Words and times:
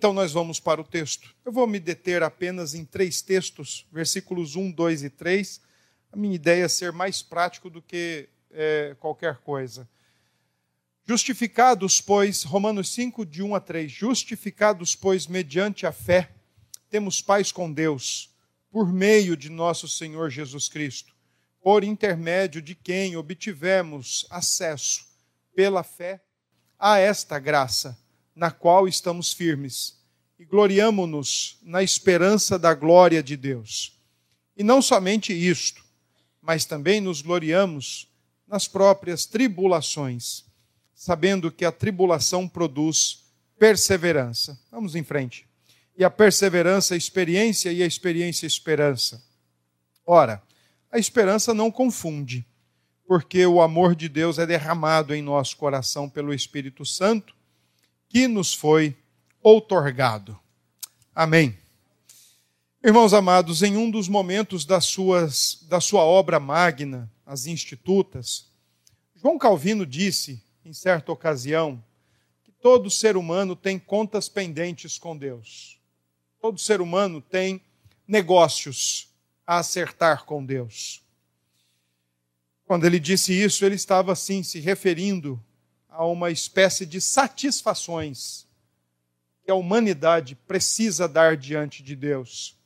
Então 0.00 0.14
nós 0.14 0.32
vamos 0.32 0.58
para 0.58 0.80
o 0.80 0.84
texto. 0.84 1.36
Eu 1.44 1.52
vou 1.52 1.66
me 1.66 1.78
deter 1.78 2.22
apenas 2.22 2.72
em 2.72 2.86
três 2.86 3.20
textos, 3.20 3.86
versículos 3.92 4.56
1, 4.56 4.72
2 4.72 5.02
e 5.02 5.10
3. 5.10 5.60
A 6.10 6.16
minha 6.16 6.34
ideia 6.34 6.64
é 6.64 6.68
ser 6.68 6.90
mais 6.90 7.20
prático 7.20 7.68
do 7.68 7.82
que 7.82 8.26
é, 8.50 8.96
qualquer 8.98 9.36
coisa. 9.40 9.86
Justificados, 11.04 12.00
pois, 12.00 12.44
Romanos 12.44 12.88
5, 12.94 13.26
de 13.26 13.42
1 13.42 13.54
a 13.54 13.60
3, 13.60 13.92
justificados, 13.92 14.96
pois, 14.96 15.26
mediante 15.26 15.84
a 15.84 15.92
fé, 15.92 16.30
temos 16.88 17.20
paz 17.20 17.52
com 17.52 17.70
Deus, 17.70 18.34
por 18.70 18.90
meio 18.90 19.36
de 19.36 19.50
nosso 19.50 19.86
Senhor 19.86 20.30
Jesus 20.30 20.66
Cristo, 20.66 21.14
por 21.60 21.84
intermédio 21.84 22.62
de 22.62 22.74
quem 22.74 23.18
obtivemos 23.18 24.26
acesso, 24.30 25.04
pela 25.54 25.82
fé, 25.82 26.22
a 26.78 26.96
esta 26.96 27.38
graça, 27.38 27.98
na 28.34 28.50
qual 28.50 28.86
estamos 28.86 29.32
firmes, 29.32 29.98
e 30.38 30.44
gloriamo-nos 30.44 31.58
na 31.62 31.82
esperança 31.82 32.58
da 32.58 32.74
glória 32.74 33.22
de 33.22 33.36
Deus. 33.36 33.98
E 34.56 34.62
não 34.62 34.80
somente 34.80 35.32
isto, 35.32 35.84
mas 36.40 36.64
também 36.64 37.00
nos 37.00 37.20
gloriamos 37.22 38.08
nas 38.46 38.66
próprias 38.66 39.26
tribulações 39.26 40.50
sabendo 41.00 41.50
que 41.50 41.64
a 41.64 41.72
tribulação 41.72 42.46
produz 42.46 43.24
perseverança. 43.58 44.60
Vamos 44.70 44.94
em 44.94 45.02
frente. 45.02 45.48
E 45.96 46.04
a 46.04 46.10
perseverança, 46.10 46.94
experiência, 46.94 47.72
e 47.72 47.82
a 47.82 47.86
experiência, 47.86 48.46
esperança. 48.46 49.24
Ora, 50.04 50.42
a 50.92 50.98
esperança 50.98 51.54
não 51.54 51.70
confunde, 51.70 52.44
porque 53.06 53.46
o 53.46 53.62
amor 53.62 53.94
de 53.94 54.10
Deus 54.10 54.38
é 54.38 54.44
derramado 54.44 55.14
em 55.14 55.22
nosso 55.22 55.56
coração 55.56 56.06
pelo 56.06 56.34
Espírito 56.34 56.84
Santo, 56.84 57.34
que 58.10 58.26
nos 58.26 58.52
foi 58.52 58.96
outorgado. 59.40 60.38
Amém. 61.14 61.56
Irmãos 62.82 63.14
amados, 63.14 63.62
em 63.62 63.76
um 63.76 63.88
dos 63.88 64.08
momentos 64.08 64.64
das 64.64 64.84
suas, 64.84 65.64
da 65.68 65.80
sua 65.80 66.02
obra 66.02 66.40
magna, 66.40 67.10
As 67.24 67.46
Institutas, 67.46 68.50
João 69.14 69.38
Calvino 69.38 69.86
disse 69.86 70.42
em 70.64 70.72
certa 70.72 71.12
ocasião, 71.12 71.82
que 72.42 72.50
todo 72.50 72.90
ser 72.90 73.16
humano 73.16 73.54
tem 73.54 73.78
contas 73.78 74.28
pendentes 74.28 74.98
com 74.98 75.16
Deus. 75.16 75.78
Todo 76.40 76.58
ser 76.58 76.80
humano 76.80 77.20
tem 77.20 77.62
negócios 78.08 79.08
a 79.46 79.58
acertar 79.58 80.24
com 80.24 80.44
Deus. 80.44 81.02
Quando 82.64 82.86
ele 82.86 82.98
disse 82.98 83.32
isso, 83.32 83.64
ele 83.64 83.76
estava 83.76 84.12
assim 84.12 84.42
se 84.42 84.58
referindo 84.58 85.40
a 85.90 86.04
uma 86.06 86.30
espécie 86.30 86.86
de 86.86 87.00
satisfações 87.00 88.46
que 89.44 89.50
a 89.50 89.54
humanidade 89.54 90.34
precisa 90.34 91.08
dar 91.08 91.36
diante 91.36 91.82
de 91.82 91.96
Deus. 91.96 92.56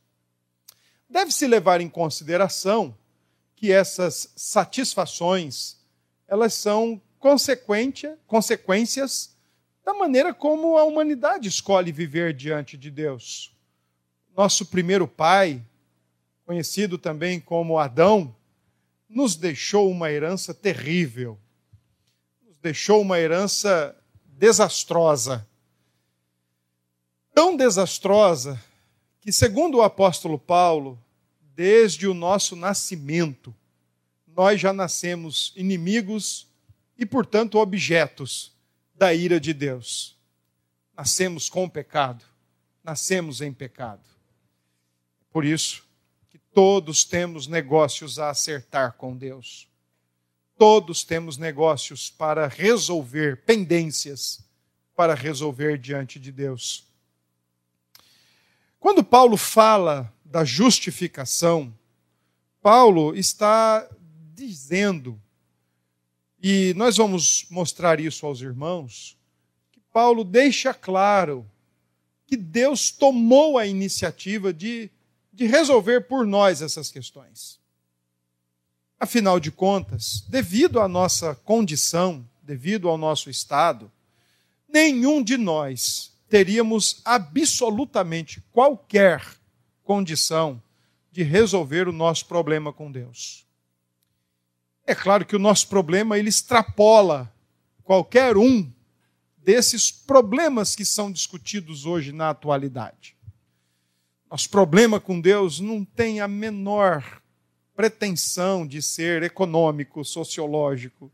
Deve-se 1.09 1.47
levar 1.47 1.81
em 1.81 1.89
consideração 1.89 2.97
que 3.57 3.73
essas 3.73 4.33
satisfações, 4.37 5.79
elas 6.27 6.55
são 6.55 7.01
consequência, 7.19 8.19
consequências 8.27 9.35
da 9.85 9.95
maneira 9.95 10.35
como 10.35 10.77
a 10.77 10.85
humanidade 10.85 11.49
escolhe 11.49 11.93
viver 11.93 12.35
diante 12.35 12.77
de 12.77 12.91
Deus. 12.91 13.55
Nosso 14.37 14.67
primeiro 14.67 15.07
pai, 15.07 15.63
conhecido 16.45 16.99
também 16.99 17.39
como 17.39 17.79
Adão, 17.79 18.35
nos 19.09 19.37
deixou 19.37 19.91
uma 19.91 20.11
herança 20.11 20.53
terrível, 20.53 21.39
deixou 22.65 23.03
uma 23.03 23.21
herança 23.21 23.95
desastrosa. 24.27 25.47
Tão 27.35 27.55
desastrosa 27.55 28.59
que, 29.21 29.31
segundo 29.31 29.77
o 29.77 29.83
apóstolo 29.83 30.39
Paulo, 30.39 30.99
desde 31.55 32.09
o 32.09 32.15
nosso 32.15 32.57
nascimento, 32.57 33.55
nós 34.27 34.59
já 34.59 34.73
nascemos 34.73 35.53
inimigos 35.55 36.47
e, 36.97 37.05
portanto, 37.05 37.59
objetos 37.59 38.51
da 38.95 39.13
ira 39.13 39.39
de 39.39 39.53
Deus. 39.53 40.17
Nascemos 40.97 41.51
com 41.51 41.69
pecado, 41.69 42.25
nascemos 42.83 43.43
em 43.43 43.53
pecado. 43.53 44.09
Por 45.31 45.45
isso 45.45 45.85
que 46.31 46.39
todos 46.39 47.05
temos 47.05 47.47
negócios 47.47 48.19
a 48.19 48.31
acertar 48.31 48.95
com 48.95 49.15
Deus. 49.15 49.69
Todos 50.57 51.03
temos 51.03 51.37
negócios 51.37 52.11
para 52.11 52.47
resolver, 52.47 53.45
pendências 53.45 54.45
para 54.95 55.15
resolver 55.15 55.79
diante 55.79 56.19
de 56.19 56.31
Deus. 56.31 56.87
Quando 58.79 59.03
Paulo 59.03 59.37
fala 59.37 60.13
da 60.25 60.45
justificação, 60.45 61.77
Paulo 62.61 63.15
está 63.17 63.89
dizendo 64.35 65.21
e 66.47 66.75
nós 66.77 66.99
vamos 66.99 67.47
mostrar 67.49 67.99
isso 67.99 68.27
aos 68.27 68.43
irmãos, 68.43 69.17
que 69.73 69.81
Paulo 69.91 70.23
deixa 70.23 70.75
claro 70.75 71.51
que 72.27 72.37
Deus 72.37 72.91
tomou 72.91 73.57
a 73.57 73.67
iniciativa 73.67 74.53
de, 74.53 74.91
de 75.33 75.47
resolver 75.47 76.03
por 76.03 76.27
nós 76.27 76.61
essas 76.61 76.91
questões. 76.91 77.59
Afinal 79.05 79.39
de 79.39 79.51
contas, 79.51 80.25
devido 80.31 80.81
à 80.81 80.89
nossa 80.89 81.35
condição, 81.35 82.27
devido 82.43 82.89
ao 82.89 82.97
nosso 82.97 83.29
estado, 83.29 83.93
nenhum 84.67 85.23
de 85.23 85.37
nós 85.37 86.11
teríamos 86.27 87.03
absolutamente 87.05 88.43
qualquer 88.51 89.23
condição 89.83 90.59
de 91.13 91.23
resolver 91.23 91.87
o 91.87 91.93
nosso 91.93 92.25
problema 92.25 92.73
com 92.73 92.91
Deus. 92.91 93.47
É 94.87 94.95
claro 94.95 95.27
que 95.27 95.37
o 95.37 95.39
nosso 95.39 95.69
problema 95.69 96.19
ele 96.19 96.31
extrapola 96.31 97.31
qualquer 97.83 98.39
um 98.39 98.73
desses 99.37 99.93
problemas 99.93 100.75
que 100.75 100.87
são 100.87 101.13
discutidos 101.13 101.85
hoje 101.85 102.11
na 102.11 102.31
atualidade. 102.31 103.15
Nosso 104.31 104.49
problema 104.49 104.99
com 104.99 105.21
Deus 105.21 105.61
não 105.61 105.85
tem 105.85 106.23
a 106.23 106.27
menor 106.27 107.23
pretensão 107.75 108.67
de 108.67 108.81
ser 108.81 109.23
econômico, 109.23 110.05
sociológico, 110.05 111.11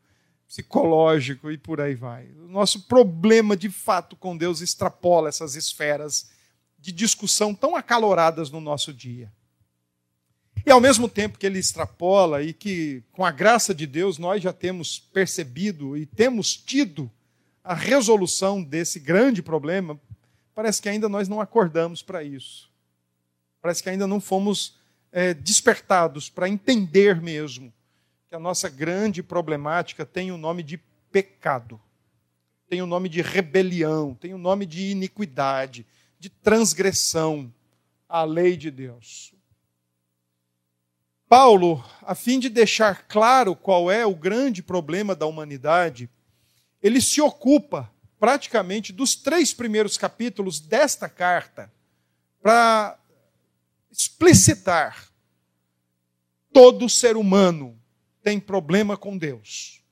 psicológico 0.47 1.51
e 1.51 1.57
por 1.57 1.81
aí 1.81 1.95
vai. 1.95 2.27
O 2.45 2.49
nosso 2.49 2.83
problema 2.83 3.57
de 3.57 3.71
fato 3.71 4.17
com 4.17 4.37
Deus 4.37 4.61
extrapola 4.61 5.29
essas 5.29 5.55
esferas 5.55 6.31
de 6.79 6.93
discussão 6.93 7.55
tão 7.55 7.77
acaloradas 7.77 8.51
no 8.51 8.61
nosso 8.61 8.93
dia. 8.93 9.31
E 10.67 10.71
ao 10.71 10.81
mesmo 10.81 11.09
tempo 11.09 11.39
que 11.39 11.47
ele 11.47 11.59
extrapola 11.59 12.43
e 12.43 12.53
que, 12.53 13.03
com 13.13 13.25
a 13.25 13.31
graça 13.31 13.75
de 13.75 13.87
Deus, 13.87 14.19
nós 14.19 14.43
já 14.43 14.53
temos 14.53 14.99
percebido 14.99 15.97
e 15.97 16.05
temos 16.05 16.57
tido 16.57 17.11
a 17.63 17.75
resolução 17.75 18.63
desse 18.63 18.99
grande 18.99 19.43
problema, 19.43 19.99
parece 20.55 20.83
que 20.83 20.89
ainda 20.89 21.09
nós 21.09 21.29
não 21.29 21.41
acordamos 21.41 22.03
para 22.03 22.23
isso. 22.23 22.71
Parece 23.63 23.83
que 23.83 23.89
ainda 23.89 24.07
não 24.07 24.21
fomos 24.21 24.80
é, 25.13 25.35
despertados 25.35 26.29
para 26.29 26.49
entender 26.49 27.21
mesmo 27.21 27.73
que 28.29 28.35
a 28.35 28.39
nossa 28.39 28.69
grande 28.69 29.23
problemática 29.23 30.07
tem 30.07 30.31
o 30.31 30.39
nome 30.39 30.63
de 30.63 30.79
pecado, 31.11 31.81
tem 32.69 32.81
o 32.81 32.87
nome 32.87 33.09
de 33.09 33.21
rebelião, 33.21 34.15
tem 34.15 34.33
o 34.33 34.39
nome 34.39 34.65
de 34.65 34.91
iniquidade, 34.91 35.85
de 36.19 36.29
transgressão 36.29 37.53
à 38.09 38.23
lei 38.23 38.57
de 38.57 38.71
Deus. 38.71 39.35
Paulo, 41.29 41.85
a 42.03 42.15
fim 42.15 42.39
de 42.39 42.49
deixar 42.49 43.07
claro 43.07 43.55
qual 43.55 43.91
é 43.91 44.05
o 44.05 44.15
grande 44.15 44.63
problema 44.63 45.15
da 45.15 45.27
humanidade, 45.27 46.11
ele 46.83 47.01
se 47.01 47.21
ocupa 47.21 47.91
praticamente 48.19 48.93
dos 48.93 49.15
três 49.15 49.55
primeiros 49.55 49.97
capítulos 49.97 50.61
desta 50.61 51.09
carta 51.09 51.73
para 52.43 52.99
explicitar 54.01 55.13
todo 56.51 56.89
ser 56.89 57.19
humano 57.19 57.79
tem 58.23 58.41
problema 58.41 58.97
com 58.97 59.17
Deus, 59.17 59.83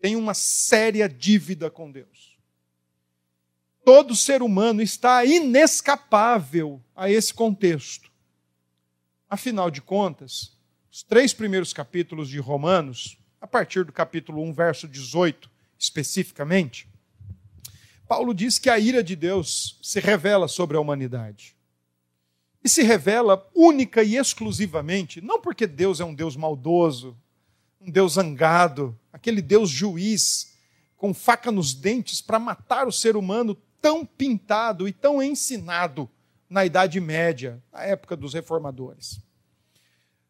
tem 0.00 0.16
uma 0.16 0.34
séria 0.34 1.08
dívida 1.08 1.70
com 1.70 1.90
Deus. 1.90 2.36
Todo 3.84 4.16
ser 4.16 4.42
humano 4.42 4.82
está 4.82 5.24
inescapável 5.24 6.82
a 6.94 7.08
esse 7.08 7.32
contexto. 7.32 8.10
Afinal 9.28 9.70
de 9.70 9.80
contas, 9.80 10.56
os 10.90 11.02
três 11.04 11.32
primeiros 11.32 11.72
capítulos 11.72 12.28
de 12.28 12.38
Romanos, 12.38 13.16
a 13.40 13.46
partir 13.46 13.84
do 13.84 13.92
capítulo 13.92 14.42
1, 14.42 14.52
verso 14.52 14.88
18, 14.88 15.48
especificamente, 15.78 16.88
Paulo 18.08 18.34
diz 18.34 18.58
que 18.58 18.68
a 18.68 18.78
ira 18.78 19.02
de 19.02 19.16
Deus 19.16 19.78
se 19.82 20.00
revela 20.00 20.46
sobre 20.48 20.76
a 20.76 20.80
humanidade. 20.80 21.56
E 22.64 22.68
se 22.68 22.82
revela 22.82 23.48
única 23.54 24.02
e 24.02 24.16
exclusivamente, 24.16 25.20
não 25.20 25.40
porque 25.40 25.66
Deus 25.66 26.00
é 26.00 26.04
um 26.04 26.14
Deus 26.14 26.36
maldoso, 26.36 27.16
um 27.80 27.90
Deus 27.90 28.12
zangado, 28.12 28.98
aquele 29.12 29.42
Deus 29.42 29.68
juiz 29.68 30.52
com 30.96 31.12
faca 31.12 31.50
nos 31.50 31.74
dentes 31.74 32.20
para 32.20 32.38
matar 32.38 32.86
o 32.86 32.92
ser 32.92 33.16
humano 33.16 33.56
tão 33.80 34.06
pintado 34.06 34.86
e 34.86 34.92
tão 34.92 35.20
ensinado 35.20 36.08
na 36.48 36.64
Idade 36.64 37.00
Média, 37.00 37.60
na 37.72 37.82
época 37.82 38.14
dos 38.14 38.34
reformadores. 38.34 39.18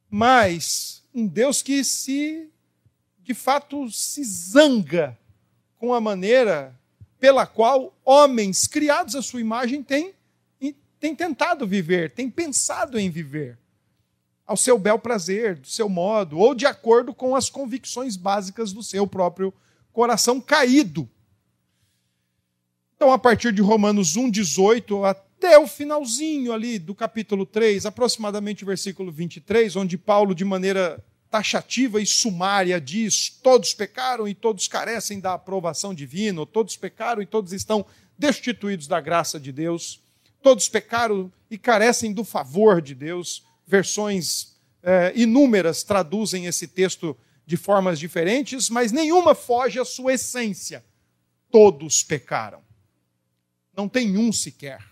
Mas 0.08 1.02
um 1.12 1.26
Deus 1.26 1.61
que 1.61 1.84
se, 1.84 2.49
de 3.19 3.34
fato, 3.34 3.90
se 3.90 4.25
zanga 4.25 5.19
com 5.79 5.93
a 5.93 6.00
maneira 6.00 6.79
pela 7.19 7.46
qual 7.46 7.94
homens 8.05 8.67
criados 8.67 9.14
à 9.14 9.20
sua 9.20 9.40
imagem 9.40 9.82
têm, 9.82 10.14
têm 11.02 11.16
tentado 11.16 11.66
viver, 11.66 12.12
têm 12.12 12.31
pensado 12.31 12.96
em 12.96 13.10
viver, 13.10 13.58
ao 14.46 14.56
seu 14.56 14.78
bel 14.78 15.00
prazer, 15.00 15.56
do 15.56 15.66
seu 15.66 15.88
modo, 15.88 16.38
ou 16.38 16.54
de 16.54 16.64
acordo 16.64 17.12
com 17.12 17.34
as 17.34 17.50
convicções 17.50 18.16
básicas 18.16 18.72
do 18.72 18.84
seu 18.84 19.04
próprio 19.04 19.52
coração 19.93 20.40
caído. 20.40 21.10
Então, 22.94 23.12
a 23.12 23.19
partir 23.19 23.52
de 23.52 23.60
Romanos 23.60 24.14
1, 24.14 24.31
18 24.31 25.04
até 25.04 25.58
o 25.58 25.66
finalzinho 25.66 26.52
ali 26.52 26.78
do 26.78 26.94
capítulo 26.94 27.44
3, 27.44 27.84
aproximadamente 27.84 28.64
versículo 28.64 29.10
23, 29.10 29.75
onde 29.75 29.98
Paulo, 29.98 30.37
de 30.37 30.44
maneira 30.44 31.05
taxativa 31.28 32.00
e 32.00 32.06
sumária, 32.06 32.81
diz: 32.81 33.28
todos 33.28 33.75
pecaram 33.75 34.28
e 34.28 34.34
todos 34.37 34.69
carecem 34.69 35.19
da 35.19 35.34
aprovação 35.34 35.93
divina, 35.93 36.46
todos 36.46 36.76
pecaram 36.76 37.20
e 37.20 37.26
todos 37.26 37.52
estão 37.52 37.84
destituídos 38.16 38.87
da 38.87 39.00
graça 39.00 39.40
de 39.40 39.50
Deus, 39.50 40.00
todos 40.43 40.69
pecaram 40.69 41.33
e 41.50 41.56
carecem 41.56 42.12
do 42.12 42.25
favor 42.25 42.83
de 42.83 42.94
Deus. 42.94 43.44
Versões 43.67 44.56
é, 44.83 45.12
inúmeras 45.15 45.83
traduzem 45.83 46.47
esse 46.47 46.67
texto 46.67 47.17
de 47.47 47.56
formas 47.56 47.99
diferentes, 47.99 48.69
mas 48.69 48.93
nenhuma 48.93 49.35
foge 49.35 49.79
à 49.79 49.85
sua 49.85 50.15
essência. 50.15 50.85
Todos 51.50 52.03
pecaram. 52.03 52.62
Não 53.77 53.89
tem 53.89 54.19
um 54.19 54.33
sequer. 54.33 54.83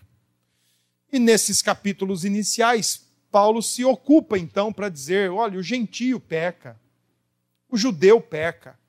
E 1.11 1.19
nesses 1.19 1.61
capítulos 1.61 2.23
iniciais, 2.23 3.07
Paulo 3.29 3.61
se 3.61 3.83
ocupa 3.83 4.37
então 4.37 4.71
para 4.71 4.89
dizer: 4.89 5.29
olha, 5.29 5.59
o 5.59 5.63
gentio 5.63 6.19
peca, 6.19 6.79
o 7.69 7.77
judeu 7.77 8.21
peca. 8.21 8.79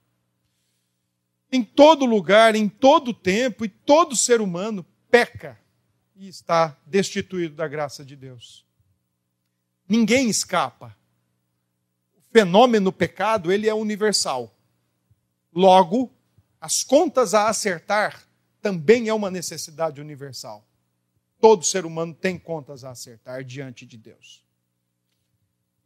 Em 1.51 1.63
todo 1.63 2.07
lugar, 2.07 2.55
em 2.55 2.69
todo 2.69 3.13
tempo, 3.13 3.65
e 3.65 3.69
todo 3.69 4.17
ser 4.17 4.41
humano 4.41 4.87
peca 5.11 5.62
e 6.23 6.29
está 6.29 6.77
destituído 6.87 7.57
da 7.57 7.67
graça 7.67 8.05
de 8.05 8.15
Deus. 8.15 8.65
Ninguém 9.89 10.31
escapa. 10.31 10.97
O 12.17 12.21
fenômeno 12.31 12.93
pecado, 12.93 13.51
ele 13.51 13.69
é 13.69 13.75
universal. 13.75 14.57
Logo, 15.53 16.13
as 16.61 16.85
contas 16.85 17.35
a 17.35 17.49
acertar 17.49 18.25
também 18.61 19.09
é 19.09 19.15
uma 19.15 19.33
necessidade 19.33 20.01
universal. 20.01 20.65
Todo 21.41 21.65
ser 21.65 21.85
humano 21.85 22.15
tem 22.15 22.39
contas 22.39 22.85
a 22.85 22.91
acertar 22.91 23.43
diante 23.43 23.85
de 23.85 23.97
Deus. 23.97 24.45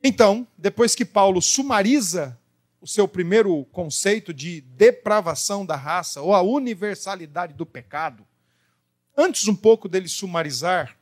Então, 0.04 0.46
depois 0.58 0.94
que 0.94 1.06
Paulo 1.06 1.40
sumariza 1.40 2.38
o 2.78 2.86
seu 2.86 3.08
primeiro 3.08 3.64
conceito 3.72 4.34
de 4.34 4.60
depravação 4.60 5.64
da 5.64 5.76
raça, 5.76 6.20
ou 6.20 6.34
a 6.34 6.42
universalidade 6.42 7.54
do 7.54 7.64
pecado, 7.64 8.26
antes 9.16 9.48
um 9.48 9.56
pouco 9.56 9.88
dele 9.88 10.08
sumarizar, 10.08 10.96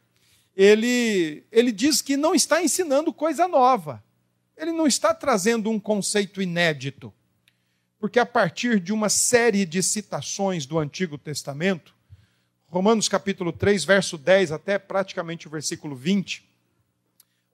ele, 0.57 1.45
ele 1.51 1.73
diz 1.73 2.01
que 2.01 2.17
não 2.17 2.35
está 2.35 2.63
ensinando 2.63 3.13
coisa 3.13 3.49
nova. 3.49 4.03
Ele 4.57 4.73
não 4.73 4.87
está 4.87 5.13
trazendo 5.13 5.69
um 5.69 5.81
conceito 5.81 6.41
inédito 6.41 7.13
porque 8.05 8.19
a 8.19 8.27
partir 8.27 8.81
de 8.81 8.93
uma 8.93 9.09
série 9.09 9.65
de 9.65 9.83
citações 9.83 10.67
do 10.67 10.79
Antigo 10.79 11.17
Testamento, 11.17 11.95
Romanos 12.67 13.09
capítulo 13.09 13.51
3, 13.51 13.83
verso 13.83 14.19
10 14.19 14.53
até 14.53 14.79
praticamente 14.79 15.47
o 15.47 15.51
versículo 15.51 15.97
20, 15.97 16.47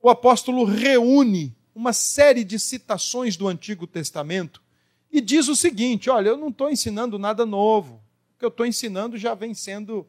o 0.01 0.09
apóstolo 0.09 0.65
reúne 0.65 1.55
uma 1.73 1.93
série 1.93 2.43
de 2.43 2.59
citações 2.59 3.37
do 3.37 3.47
Antigo 3.47 3.87
Testamento 3.87 4.61
e 5.09 5.21
diz 5.21 5.47
o 5.47 5.55
seguinte: 5.55 6.09
olha, 6.09 6.27
eu 6.27 6.37
não 6.37 6.49
estou 6.49 6.69
ensinando 6.69 7.17
nada 7.17 7.45
novo. 7.45 8.03
O 8.35 8.39
que 8.39 8.43
eu 8.43 8.49
estou 8.49 8.65
ensinando 8.65 9.17
já 9.17 9.33
vem 9.33 9.53
sendo 9.53 10.05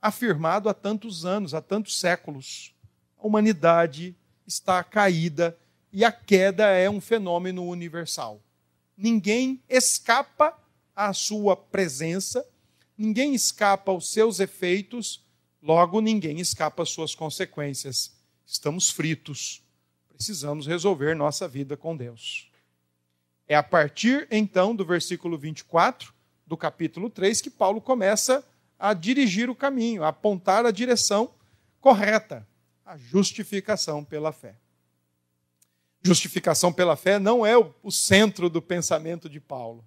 afirmado 0.00 0.68
há 0.68 0.74
tantos 0.74 1.24
anos, 1.24 1.54
há 1.54 1.60
tantos 1.60 1.98
séculos. 1.98 2.74
A 3.18 3.26
humanidade 3.26 4.14
está 4.46 4.82
caída 4.84 5.56
e 5.92 6.04
a 6.04 6.12
queda 6.12 6.66
é 6.66 6.88
um 6.88 7.00
fenômeno 7.00 7.66
universal 7.66 8.40
ninguém 8.96 9.62
escapa 9.68 10.56
à 10.94 11.12
sua 11.12 11.56
presença, 11.56 12.46
ninguém 12.96 13.34
escapa 13.34 13.92
aos 13.92 14.10
seus 14.10 14.40
efeitos, 14.40 15.22
logo 15.62 16.00
ninguém 16.00 16.40
escapa 16.40 16.82
às 16.82 16.88
suas 16.88 17.14
consequências. 17.14 18.16
Estamos 18.46 18.90
fritos, 18.90 19.62
precisamos 20.08 20.66
resolver 20.66 21.14
nossa 21.14 21.46
vida 21.46 21.76
com 21.76 21.96
Deus. 21.96 22.50
É 23.46 23.54
a 23.54 23.62
partir 23.62 24.26
então 24.30 24.74
do 24.74 24.84
versículo 24.84 25.36
24 25.36 26.14
do 26.46 26.56
capítulo 26.56 27.10
3 27.10 27.40
que 27.40 27.50
Paulo 27.50 27.80
começa 27.80 28.38
a 28.38 28.44
dirigir 28.94 29.48
o 29.48 29.54
caminho, 29.54 30.04
a 30.04 30.08
apontar 30.08 30.66
a 30.66 30.70
direção 30.70 31.34
correta, 31.80 32.46
a 32.84 32.96
justificação 32.96 34.04
pela 34.04 34.32
fé 34.32 34.56
justificação 36.06 36.72
pela 36.72 36.96
fé 36.96 37.18
não 37.18 37.44
é 37.44 37.56
o 37.56 37.90
centro 37.90 38.48
do 38.48 38.62
pensamento 38.62 39.28
de 39.28 39.40
Paulo. 39.40 39.84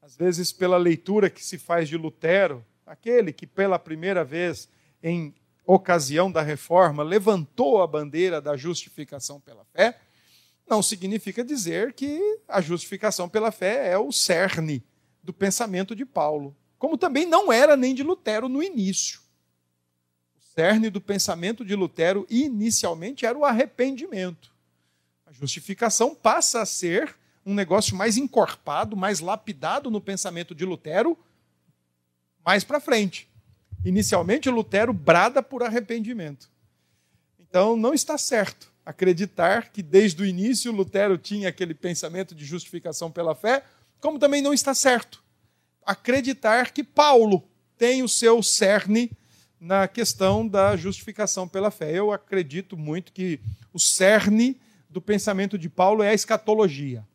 Às 0.00 0.16
vezes, 0.16 0.52
pela 0.52 0.76
leitura 0.76 1.28
que 1.28 1.44
se 1.44 1.58
faz 1.58 1.88
de 1.88 1.96
Lutero, 1.96 2.64
aquele 2.86 3.32
que 3.32 3.46
pela 3.46 3.78
primeira 3.78 4.24
vez, 4.24 4.68
em 5.02 5.34
ocasião 5.66 6.30
da 6.30 6.40
reforma, 6.40 7.02
levantou 7.02 7.82
a 7.82 7.86
bandeira 7.86 8.40
da 8.40 8.56
justificação 8.56 9.40
pela 9.40 9.64
fé, 9.64 9.98
não 10.68 10.82
significa 10.82 11.44
dizer 11.44 11.92
que 11.92 12.38
a 12.46 12.60
justificação 12.60 13.28
pela 13.28 13.50
fé 13.50 13.90
é 13.90 13.98
o 13.98 14.12
cerne 14.12 14.84
do 15.22 15.32
pensamento 15.32 15.94
de 15.94 16.06
Paulo, 16.06 16.56
como 16.80 16.96
também 16.96 17.26
não 17.26 17.52
era 17.52 17.76
nem 17.76 17.94
de 17.94 18.02
Lutero 18.02 18.48
no 18.48 18.62
início. 18.62 19.20
O 20.34 20.40
cerne 20.40 20.88
do 20.88 20.98
pensamento 20.98 21.62
de 21.62 21.76
Lutero 21.76 22.26
inicialmente 22.30 23.26
era 23.26 23.36
o 23.36 23.44
arrependimento. 23.44 24.50
A 25.26 25.30
justificação 25.30 26.14
passa 26.14 26.62
a 26.62 26.66
ser 26.66 27.14
um 27.44 27.52
negócio 27.52 27.94
mais 27.94 28.16
encorpado, 28.16 28.96
mais 28.96 29.20
lapidado 29.20 29.90
no 29.90 30.00
pensamento 30.00 30.54
de 30.54 30.64
Lutero 30.64 31.18
mais 32.42 32.64
para 32.64 32.80
frente. 32.80 33.28
Inicialmente, 33.84 34.48
Lutero 34.48 34.94
brada 34.94 35.42
por 35.42 35.62
arrependimento. 35.62 36.48
Então, 37.38 37.76
não 37.76 37.92
está 37.92 38.16
certo 38.16 38.72
acreditar 38.86 39.70
que 39.70 39.82
desde 39.82 40.22
o 40.22 40.26
início 40.26 40.72
Lutero 40.72 41.18
tinha 41.18 41.50
aquele 41.50 41.74
pensamento 41.74 42.34
de 42.34 42.46
justificação 42.46 43.10
pela 43.10 43.34
fé, 43.34 43.64
como 44.00 44.18
também 44.18 44.40
não 44.40 44.54
está 44.54 44.74
certo 44.74 45.22
acreditar 45.84 46.72
que 46.72 46.84
Paulo 46.84 47.42
tem 47.76 48.02
o 48.02 48.08
seu 48.08 48.42
cerne 48.42 49.10
na 49.60 49.86
questão 49.86 50.46
da 50.46 50.76
justificação 50.76 51.46
pela 51.46 51.70
fé. 51.70 51.92
Eu 51.92 52.12
acredito 52.12 52.76
muito 52.76 53.12
que 53.12 53.40
o 53.72 53.78
cerne 53.78 54.58
do 54.88 55.00
pensamento 55.00 55.58
de 55.58 55.68
Paulo 55.68 56.02
é 56.02 56.10
a 56.10 56.14
escatologia, 56.14 57.06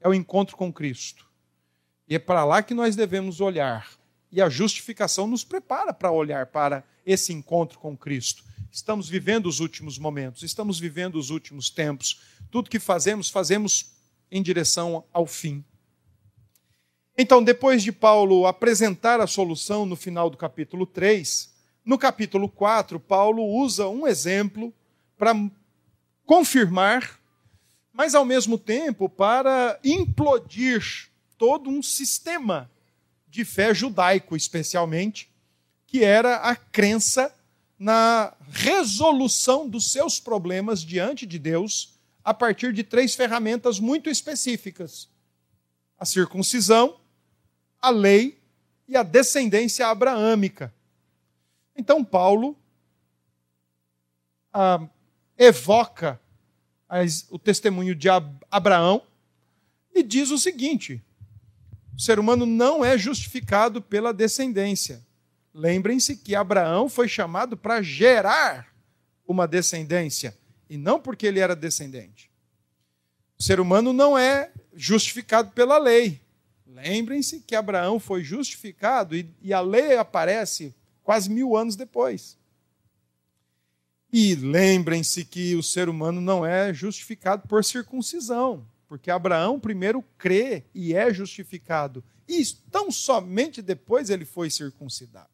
é 0.00 0.08
o 0.08 0.14
encontro 0.14 0.56
com 0.56 0.72
Cristo. 0.72 1.26
E 2.08 2.14
é 2.14 2.18
para 2.18 2.44
lá 2.44 2.62
que 2.62 2.74
nós 2.74 2.96
devemos 2.96 3.40
olhar. 3.40 3.90
E 4.32 4.40
a 4.40 4.48
justificação 4.48 5.26
nos 5.26 5.44
prepara 5.44 5.92
para 5.92 6.10
olhar 6.10 6.46
para 6.46 6.84
esse 7.04 7.32
encontro 7.32 7.78
com 7.78 7.96
Cristo. 7.96 8.44
Estamos 8.70 9.08
vivendo 9.08 9.46
os 9.46 9.58
últimos 9.58 9.98
momentos, 9.98 10.42
estamos 10.42 10.78
vivendo 10.78 11.16
os 11.16 11.30
últimos 11.30 11.70
tempos. 11.70 12.20
Tudo 12.50 12.70
que 12.70 12.78
fazemos, 12.78 13.28
fazemos 13.28 13.92
em 14.30 14.42
direção 14.42 15.04
ao 15.12 15.26
fim. 15.26 15.64
Então, 17.22 17.42
depois 17.42 17.82
de 17.82 17.92
Paulo 17.92 18.46
apresentar 18.46 19.20
a 19.20 19.26
solução 19.26 19.84
no 19.84 19.94
final 19.94 20.30
do 20.30 20.38
capítulo 20.38 20.86
3, 20.86 21.52
no 21.84 21.98
capítulo 21.98 22.48
4, 22.48 22.98
Paulo 22.98 23.44
usa 23.44 23.86
um 23.88 24.06
exemplo 24.06 24.72
para 25.18 25.34
confirmar, 26.24 27.20
mas 27.92 28.14
ao 28.14 28.24
mesmo 28.24 28.56
tempo 28.56 29.06
para 29.06 29.78
implodir 29.84 31.10
todo 31.36 31.68
um 31.68 31.82
sistema 31.82 32.70
de 33.28 33.44
fé 33.44 33.74
judaico, 33.74 34.34
especialmente, 34.34 35.30
que 35.86 36.02
era 36.02 36.36
a 36.36 36.56
crença 36.56 37.34
na 37.78 38.32
resolução 38.48 39.68
dos 39.68 39.92
seus 39.92 40.18
problemas 40.18 40.80
diante 40.80 41.26
de 41.26 41.38
Deus 41.38 41.98
a 42.24 42.32
partir 42.32 42.72
de 42.72 42.82
três 42.82 43.14
ferramentas 43.14 43.78
muito 43.78 44.08
específicas: 44.08 45.06
a 45.98 46.06
circuncisão, 46.06 46.99
a 47.80 47.90
lei 47.90 48.38
e 48.86 48.96
a 48.96 49.02
descendência 49.02 49.86
abraâmica. 49.86 50.72
Então, 51.76 52.04
Paulo 52.04 52.56
ah, 54.52 54.86
evoca 55.38 56.20
as, 56.88 57.26
o 57.30 57.38
testemunho 57.38 57.94
de 57.94 58.08
Abraão 58.50 59.02
e 59.94 60.02
diz 60.02 60.30
o 60.30 60.38
seguinte: 60.38 61.02
o 61.96 62.00
ser 62.00 62.18
humano 62.18 62.44
não 62.44 62.84
é 62.84 62.98
justificado 62.98 63.80
pela 63.80 64.12
descendência, 64.12 65.04
Lembrem-se 65.52 66.16
que 66.16 66.34
Abraão 66.34 66.88
foi 66.88 67.08
chamado 67.08 67.56
para 67.56 67.82
gerar 67.82 68.72
uma 69.26 69.48
descendência, 69.48 70.36
e 70.68 70.76
não 70.76 71.00
porque 71.00 71.26
ele 71.26 71.40
era 71.40 71.56
descendente. 71.56 72.30
O 73.38 73.42
ser 73.42 73.58
humano 73.58 73.92
não 73.92 74.16
é 74.16 74.52
justificado 74.74 75.50
pela 75.50 75.78
lei. 75.78 76.20
Lembrem-se 76.74 77.40
que 77.40 77.56
Abraão 77.56 77.98
foi 77.98 78.22
justificado 78.22 79.16
e, 79.16 79.28
e 79.42 79.52
a 79.52 79.60
lei 79.60 79.96
aparece 79.96 80.74
quase 81.02 81.28
mil 81.28 81.56
anos 81.56 81.74
depois. 81.74 82.38
E 84.12 84.34
lembrem-se 84.36 85.24
que 85.24 85.56
o 85.56 85.62
ser 85.62 85.88
humano 85.88 86.20
não 86.20 86.46
é 86.46 86.72
justificado 86.72 87.46
por 87.48 87.64
circuncisão, 87.64 88.66
porque 88.88 89.10
Abraão 89.10 89.58
primeiro 89.58 90.02
crê 90.16 90.64
e 90.72 90.94
é 90.94 91.12
justificado, 91.12 92.04
e 92.28 92.44
tão 92.70 92.90
somente 92.90 93.60
depois 93.60 94.08
ele 94.08 94.24
foi 94.24 94.48
circuncidado. 94.48 95.30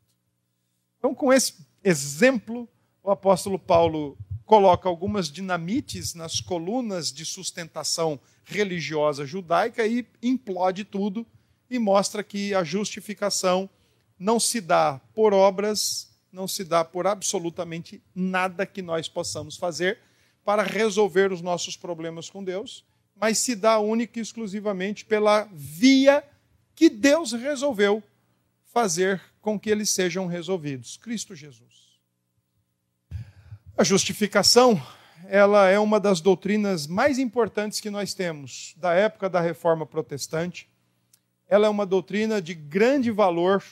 Então, 0.99 1.14
com 1.14 1.33
esse 1.33 1.55
exemplo, 1.85 2.69
o 3.02 3.11
apóstolo 3.11 3.59
Paulo 3.59 4.16
coloca 4.47 4.88
algumas 4.88 5.29
dinamites 5.29 6.15
nas 6.15 6.41
colunas 6.41 7.12
de 7.12 7.25
sustentação 7.25 8.19
religiosa 8.45 9.26
judaica 9.26 9.85
e 9.85 10.07
implode 10.23 10.85
tudo 10.85 11.26
e 11.69 11.81
mostra 11.81 12.23
que 12.23 12.55
a 12.55 12.62
justificação 12.62 13.69
não 14.17 14.38
se 14.38 14.61
dá 14.61 15.00
por 15.12 15.35
obras, 15.35 16.17
não 16.33 16.47
se 16.47 16.62
dá 16.62 16.85
por 16.85 17.09
absolutamente 17.09 18.00
nada 18.15 18.65
que 18.65 18.81
nós 18.81 19.09
possamos 19.09 19.57
fazer 19.57 19.99
para 20.45 20.62
resolver 20.62 21.33
os 21.33 21.43
nossos 21.43 21.76
problemas 21.76 22.31
com 22.31 22.43
Deus, 22.43 22.85
mas 23.17 23.38
se 23.38 23.57
dá 23.57 23.81
única 23.81 24.21
e 24.21 24.23
exclusivamente 24.23 25.05
pela 25.05 25.49
via 25.53 26.23
que 26.73 26.88
Deus 26.88 27.33
resolveu 27.33 28.00
fazer 28.73 29.21
com 29.41 29.59
que 29.59 29.71
eles 29.71 29.91
sejam 29.91 30.26
resolvidos, 30.26 30.97
Cristo 30.99 31.35
Jesus. 31.35 31.86
A 33.78 33.85
justificação, 33.85 34.83
ela 35.28 35.68
é 35.68 35.78
uma 35.78 36.00
das 36.00 36.23
doutrinas 36.23 36.87
mais 36.87 37.18
importantes 37.18 37.78
que 37.78 37.90
nós 37.90 38.14
temos 38.14 38.75
da 38.78 38.95
época 38.95 39.28
da 39.28 39.38
Reforma 39.38 39.85
Protestante. 39.85 40.66
Ela 41.47 41.66
é 41.66 41.68
uma 41.68 41.85
doutrina 41.85 42.40
de 42.40 42.54
grande 42.54 43.11
valor, 43.11 43.62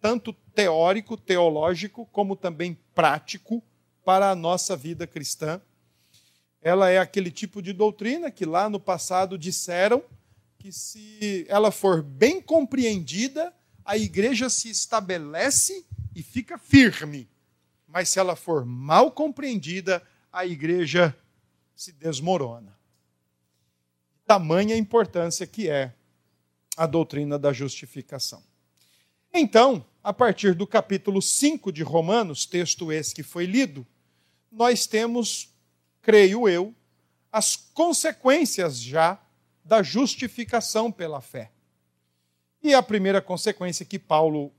tanto 0.00 0.32
teórico, 0.32 1.16
teológico, 1.16 2.06
como 2.06 2.34
também 2.34 2.76
prático 2.92 3.62
para 4.04 4.30
a 4.30 4.34
nossa 4.34 4.76
vida 4.76 5.06
cristã. 5.06 5.60
Ela 6.60 6.90
é 6.90 6.98
aquele 6.98 7.30
tipo 7.30 7.62
de 7.62 7.72
doutrina 7.72 8.32
que 8.32 8.44
lá 8.44 8.68
no 8.68 8.80
passado 8.80 9.38
disseram 9.38 10.02
que 10.58 10.72
se 10.72 11.46
ela 11.48 11.70
for 11.70 12.02
bem 12.02 12.42
compreendida, 12.42 13.54
a 13.84 13.96
igreja 13.96 14.50
se 14.50 14.68
estabelece 14.68 15.86
e 16.16 16.20
fica 16.20 16.58
firme 16.58 17.28
mas 17.86 18.08
se 18.08 18.18
ela 18.18 18.36
for 18.36 18.64
mal 18.64 19.10
compreendida, 19.10 20.02
a 20.32 20.44
igreja 20.44 21.16
se 21.74 21.92
desmorona. 21.92 22.76
Tamanha 24.26 24.76
importância 24.76 25.46
que 25.46 25.68
é 25.68 25.94
a 26.76 26.86
doutrina 26.86 27.38
da 27.38 27.52
justificação. 27.52 28.42
Então, 29.32 29.84
a 30.02 30.12
partir 30.12 30.54
do 30.54 30.66
capítulo 30.66 31.20
5 31.20 31.72
de 31.72 31.82
Romanos, 31.82 32.46
texto 32.46 32.90
esse 32.92 33.14
que 33.14 33.22
foi 33.22 33.44
lido, 33.44 33.86
nós 34.50 34.86
temos, 34.86 35.54
creio 36.00 36.48
eu, 36.48 36.74
as 37.30 37.56
consequências 37.56 38.80
já 38.80 39.20
da 39.64 39.82
justificação 39.82 40.92
pela 40.92 41.20
fé. 41.20 41.50
E 42.62 42.72
a 42.72 42.82
primeira 42.82 43.20
consequência 43.20 43.84
que 43.84 43.98
Paulo 43.98 44.52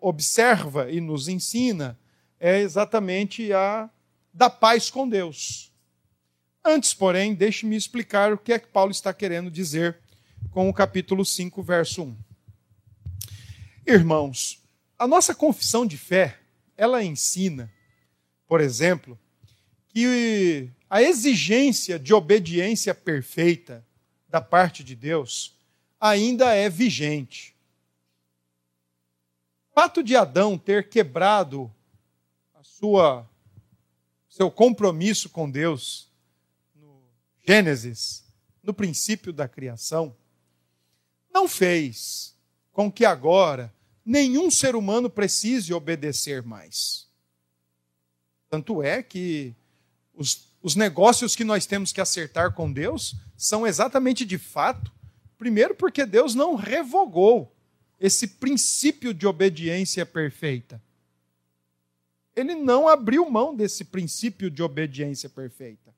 observa 0.00 0.90
e 0.90 1.00
nos 1.00 1.28
ensina 1.28 1.98
é 2.40 2.58
exatamente 2.60 3.52
a 3.52 3.88
da 4.32 4.48
paz 4.48 4.90
com 4.90 5.06
Deus. 5.06 5.70
Antes, 6.64 6.94
porém, 6.94 7.34
deixe-me 7.34 7.76
explicar 7.76 8.32
o 8.32 8.38
que 8.38 8.52
é 8.52 8.58
que 8.58 8.68
Paulo 8.68 8.90
está 8.90 9.12
querendo 9.12 9.50
dizer 9.50 9.98
com 10.50 10.68
o 10.68 10.74
capítulo 10.74 11.24
5, 11.24 11.62
verso 11.62 12.02
1. 12.02 12.16
Irmãos, 13.86 14.62
a 14.98 15.06
nossa 15.06 15.34
confissão 15.34 15.84
de 15.84 15.98
fé, 15.98 16.38
ela 16.76 17.04
ensina, 17.04 17.70
por 18.46 18.60
exemplo, 18.60 19.18
que 19.88 20.70
a 20.88 21.02
exigência 21.02 21.98
de 21.98 22.14
obediência 22.14 22.94
perfeita 22.94 23.84
da 24.28 24.40
parte 24.40 24.82
de 24.82 24.94
Deus 24.94 25.56
ainda 26.00 26.54
é 26.54 26.68
vigente. 26.68 27.54
O 29.70 29.74
fato 29.74 30.02
de 30.02 30.16
Adão 30.16 30.56
ter 30.56 30.88
quebrado 30.88 31.72
sua 32.80 33.28
seu 34.26 34.50
compromisso 34.50 35.28
com 35.28 35.50
Deus 35.50 36.08
no 36.74 37.02
Gênesis, 37.46 38.24
no 38.62 38.72
princípio 38.72 39.32
da 39.32 39.46
criação, 39.46 40.16
não 41.32 41.46
fez 41.46 42.34
com 42.72 42.90
que 42.90 43.04
agora 43.04 43.72
nenhum 44.04 44.50
ser 44.50 44.74
humano 44.74 45.10
precise 45.10 45.74
obedecer 45.74 46.42
mais. 46.42 47.06
Tanto 48.48 48.82
é 48.82 49.02
que 49.02 49.54
os, 50.14 50.48
os 50.62 50.74
negócios 50.74 51.36
que 51.36 51.44
nós 51.44 51.66
temos 51.66 51.92
que 51.92 52.00
acertar 52.00 52.54
com 52.54 52.72
Deus 52.72 53.14
são 53.36 53.66
exatamente 53.66 54.24
de 54.24 54.38
fato, 54.38 54.90
primeiro, 55.36 55.74
porque 55.74 56.06
Deus 56.06 56.34
não 56.34 56.54
revogou 56.54 57.54
esse 57.98 58.26
princípio 58.26 59.12
de 59.12 59.26
obediência 59.26 60.06
perfeita 60.06 60.80
ele 62.40 62.54
não 62.54 62.88
abriu 62.88 63.28
mão 63.28 63.54
desse 63.54 63.84
princípio 63.84 64.50
de 64.50 64.62
obediência 64.62 65.28
perfeita. 65.28 65.94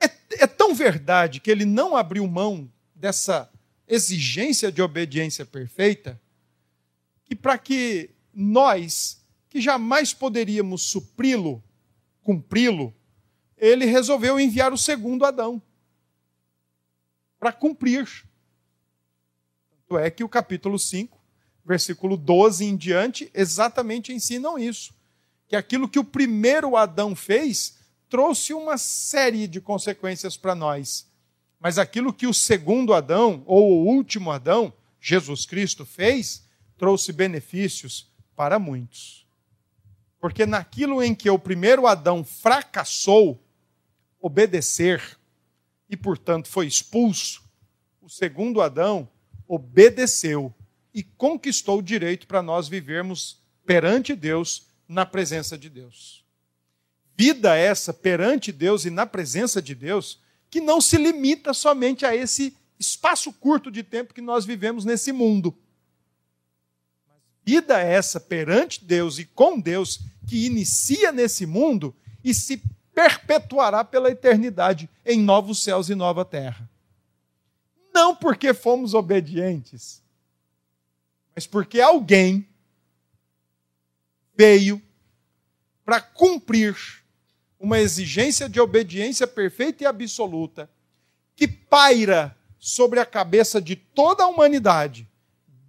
É, 0.00 0.44
é, 0.44 0.46
tão 0.46 0.74
verdade 0.74 1.38
que 1.40 1.50
ele 1.50 1.64
não 1.64 1.94
abriu 1.94 2.26
mão 2.26 2.70
dessa 2.94 3.50
exigência 3.86 4.72
de 4.72 4.80
obediência 4.80 5.44
perfeita, 5.44 6.20
que 7.24 7.36
para 7.36 7.58
que 7.58 8.10
nós, 8.32 9.22
que 9.50 9.60
jamais 9.60 10.14
poderíamos 10.14 10.82
supri-lo, 10.82 11.62
cumpri-lo, 12.22 12.94
ele 13.56 13.84
resolveu 13.84 14.40
enviar 14.40 14.72
o 14.72 14.78
segundo 14.78 15.24
Adão 15.24 15.60
para 17.38 17.52
cumprir. 17.52 18.08
Tanto 19.70 19.98
é 19.98 20.10
que 20.10 20.24
o 20.24 20.28
capítulo 20.28 20.78
5, 20.78 21.18
versículo 21.64 22.16
12 22.16 22.64
em 22.64 22.76
diante, 22.76 23.30
exatamente 23.34 24.12
ensinam 24.12 24.58
isso 24.58 24.94
que 25.48 25.56
aquilo 25.56 25.88
que 25.88 25.98
o 25.98 26.04
primeiro 26.04 26.76
Adão 26.76 27.14
fez 27.14 27.78
trouxe 28.08 28.52
uma 28.54 28.78
série 28.78 29.46
de 29.46 29.60
consequências 29.60 30.36
para 30.36 30.54
nós. 30.54 31.10
Mas 31.58 31.78
aquilo 31.78 32.12
que 32.12 32.26
o 32.26 32.34
segundo 32.34 32.92
Adão, 32.92 33.42
ou 33.46 33.72
o 33.72 33.86
último 33.86 34.30
Adão, 34.30 34.72
Jesus 35.00 35.46
Cristo, 35.46 35.84
fez, 35.84 36.46
trouxe 36.76 37.12
benefícios 37.12 38.12
para 38.36 38.58
muitos. 38.58 39.26
Porque 40.20 40.46
naquilo 40.46 41.02
em 41.02 41.14
que 41.14 41.28
o 41.28 41.38
primeiro 41.38 41.86
Adão 41.86 42.24
fracassou, 42.24 43.42
obedecer, 44.20 45.18
e 45.88 45.96
portanto 45.96 46.48
foi 46.48 46.66
expulso, 46.66 47.42
o 48.00 48.08
segundo 48.08 48.60
Adão 48.60 49.08
obedeceu 49.46 50.54
e 50.92 51.02
conquistou 51.02 51.78
o 51.78 51.82
direito 51.82 52.26
para 52.26 52.42
nós 52.42 52.68
vivermos 52.68 53.42
perante 53.66 54.14
Deus 54.14 54.66
na 54.88 55.06
presença 55.06 55.56
de 55.56 55.68
Deus. 55.68 56.24
Vida 57.16 57.56
essa 57.56 57.92
perante 57.92 58.50
Deus 58.50 58.84
e 58.84 58.90
na 58.90 59.06
presença 59.06 59.62
de 59.62 59.74
Deus, 59.74 60.20
que 60.50 60.60
não 60.60 60.80
se 60.80 60.96
limita 60.96 61.54
somente 61.54 62.04
a 62.04 62.14
esse 62.14 62.56
espaço 62.78 63.32
curto 63.32 63.70
de 63.70 63.82
tempo 63.82 64.14
que 64.14 64.20
nós 64.20 64.44
vivemos 64.44 64.84
nesse 64.84 65.12
mundo. 65.12 65.56
Vida 67.44 67.78
essa 67.78 68.18
perante 68.18 68.84
Deus 68.84 69.18
e 69.18 69.24
com 69.24 69.60
Deus, 69.60 70.00
que 70.26 70.46
inicia 70.46 71.12
nesse 71.12 71.44
mundo 71.46 71.94
e 72.22 72.32
se 72.32 72.62
perpetuará 72.94 73.84
pela 73.84 74.10
eternidade 74.10 74.88
em 75.04 75.20
novos 75.20 75.62
céus 75.62 75.88
e 75.88 75.94
nova 75.94 76.24
terra. 76.24 76.68
Não 77.92 78.16
porque 78.16 78.54
fomos 78.54 78.94
obedientes, 78.94 80.02
mas 81.34 81.46
porque 81.46 81.80
alguém 81.80 82.48
veio 84.36 84.82
para 85.84 86.00
cumprir 86.00 86.76
uma 87.58 87.78
exigência 87.78 88.48
de 88.48 88.60
obediência 88.60 89.26
perfeita 89.26 89.84
e 89.84 89.86
absoluta 89.86 90.70
que 91.36 91.48
paira 91.48 92.36
sobre 92.58 93.00
a 93.00 93.06
cabeça 93.06 93.60
de 93.60 93.76
toda 93.76 94.24
a 94.24 94.26
humanidade, 94.26 95.08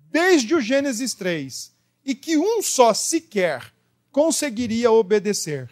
desde 0.10 0.56
o 0.56 0.62
Gênesis 0.62 1.14
3, 1.14 1.74
e 2.06 2.16
que 2.16 2.38
um 2.38 2.62
só 2.62 2.94
sequer 2.94 3.74
conseguiria 4.12 4.92
obedecer. 4.92 5.70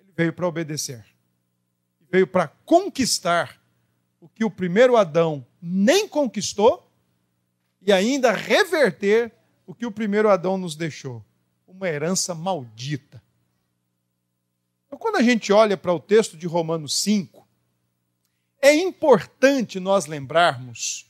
Ele 0.00 0.12
veio 0.16 0.32
para 0.32 0.48
obedecer. 0.48 1.04
Veio 2.10 2.26
para 2.26 2.48
conquistar 2.64 3.60
o 4.20 4.28
que 4.28 4.44
o 4.44 4.50
primeiro 4.50 4.96
Adão 4.96 5.46
nem 5.60 6.08
conquistou 6.08 6.90
e 7.80 7.92
ainda 7.92 8.32
reverter 8.32 9.32
o 9.66 9.74
que 9.74 9.86
o 9.86 9.92
primeiro 9.92 10.28
Adão 10.28 10.56
nos 10.58 10.74
deixou? 10.74 11.24
Uma 11.68 11.88
herança 11.88 12.34
maldita. 12.34 13.22
Então, 14.86 14.98
quando 14.98 15.16
a 15.16 15.22
gente 15.22 15.52
olha 15.52 15.76
para 15.76 15.92
o 15.92 16.00
texto 16.00 16.36
de 16.36 16.46
Romanos 16.46 16.98
5, 17.00 17.46
é 18.60 18.74
importante 18.74 19.78
nós 19.78 20.06
lembrarmos 20.06 21.06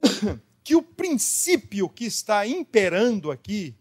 que 0.62 0.76
o 0.76 0.82
princípio 0.82 1.88
que 1.88 2.04
está 2.04 2.46
imperando 2.46 3.30
aqui 3.30 3.74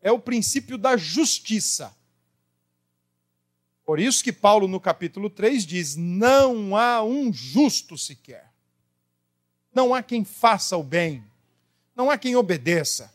é 0.00 0.10
o 0.10 0.18
princípio 0.18 0.76
da 0.76 0.96
justiça. 0.96 1.94
Por 3.84 4.00
isso 4.00 4.24
que 4.24 4.32
Paulo, 4.32 4.66
no 4.66 4.80
capítulo 4.80 5.28
3, 5.28 5.66
diz: 5.66 5.96
Não 5.96 6.76
há 6.76 7.02
um 7.04 7.32
justo 7.32 7.98
sequer. 7.98 8.52
Não 9.74 9.94
há 9.94 10.02
quem 10.02 10.24
faça 10.24 10.76
o 10.76 10.82
bem. 10.82 11.24
Não 11.94 12.10
há 12.10 12.18
quem 12.18 12.34
obedeça. 12.36 13.12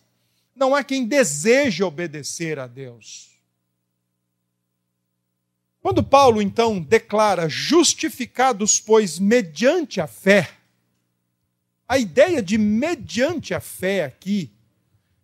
Não 0.57 0.73
há 0.73 0.83
quem 0.83 1.05
deseje 1.05 1.83
obedecer 1.83 2.57
a 2.57 2.65
Deus. 2.65 3.29
Quando 5.79 6.03
Paulo 6.03 6.41
então 6.41 6.81
declara 6.81 7.47
justificados, 7.47 8.79
pois 8.79 9.19
mediante 9.19 10.01
a 10.01 10.07
fé, 10.07 10.49
a 11.87 11.99
ideia 11.99 12.41
de 12.41 12.57
mediante 12.57 13.53
a 13.53 13.59
fé 13.59 14.03
aqui 14.03 14.51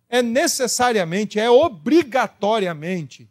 é 0.08 0.22
necessariamente, 0.22 1.40
é 1.40 1.50
obrigatoriamente 1.50 3.28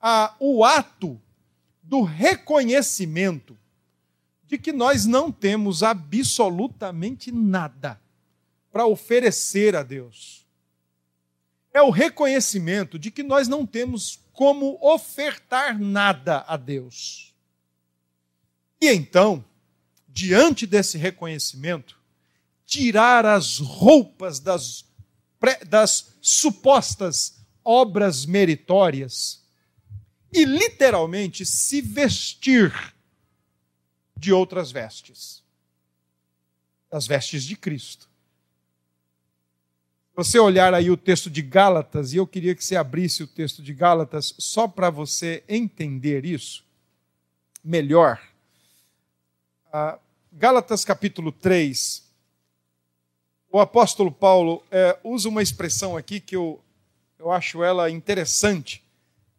a, 0.00 0.34
o 0.40 0.64
ato 0.64 1.20
do 1.82 2.00
reconhecimento 2.02 3.56
de 4.46 4.56
que 4.56 4.72
nós 4.72 5.04
não 5.04 5.30
temos 5.30 5.82
absolutamente 5.82 7.30
nada 7.30 8.00
para 8.72 8.86
oferecer 8.86 9.76
a 9.76 9.82
Deus. 9.82 10.47
É 11.78 11.82
o 11.82 11.90
reconhecimento 11.90 12.98
de 12.98 13.08
que 13.08 13.22
nós 13.22 13.46
não 13.46 13.64
temos 13.64 14.18
como 14.32 14.76
ofertar 14.82 15.78
nada 15.78 16.44
a 16.48 16.56
Deus. 16.56 17.32
E 18.80 18.88
então, 18.88 19.44
diante 20.08 20.66
desse 20.66 20.98
reconhecimento, 20.98 21.96
tirar 22.66 23.24
as 23.24 23.58
roupas 23.58 24.40
das, 24.40 24.84
das 25.68 26.16
supostas 26.20 27.38
obras 27.64 28.26
meritórias 28.26 29.44
e 30.32 30.44
literalmente 30.44 31.46
se 31.46 31.80
vestir 31.80 32.72
de 34.16 34.32
outras 34.32 34.72
vestes 34.72 35.44
das 36.90 37.06
vestes 37.06 37.44
de 37.44 37.54
Cristo. 37.54 38.07
Você 40.18 40.36
olhar 40.36 40.74
aí 40.74 40.90
o 40.90 40.96
texto 40.96 41.30
de 41.30 41.40
Gálatas, 41.40 42.12
e 42.12 42.16
eu 42.16 42.26
queria 42.26 42.52
que 42.52 42.64
você 42.64 42.74
abrisse 42.74 43.22
o 43.22 43.26
texto 43.28 43.62
de 43.62 43.72
Gálatas 43.72 44.34
só 44.36 44.66
para 44.66 44.90
você 44.90 45.44
entender 45.48 46.24
isso 46.24 46.64
melhor. 47.62 48.20
Ah, 49.72 49.96
Gálatas 50.32 50.84
capítulo 50.84 51.30
3, 51.30 52.02
o 53.48 53.60
apóstolo 53.60 54.10
Paulo 54.10 54.60
é, 54.72 54.98
usa 55.04 55.28
uma 55.28 55.40
expressão 55.40 55.96
aqui 55.96 56.18
que 56.18 56.34
eu, 56.34 56.60
eu 57.16 57.30
acho 57.30 57.62
ela 57.62 57.88
interessante 57.88 58.82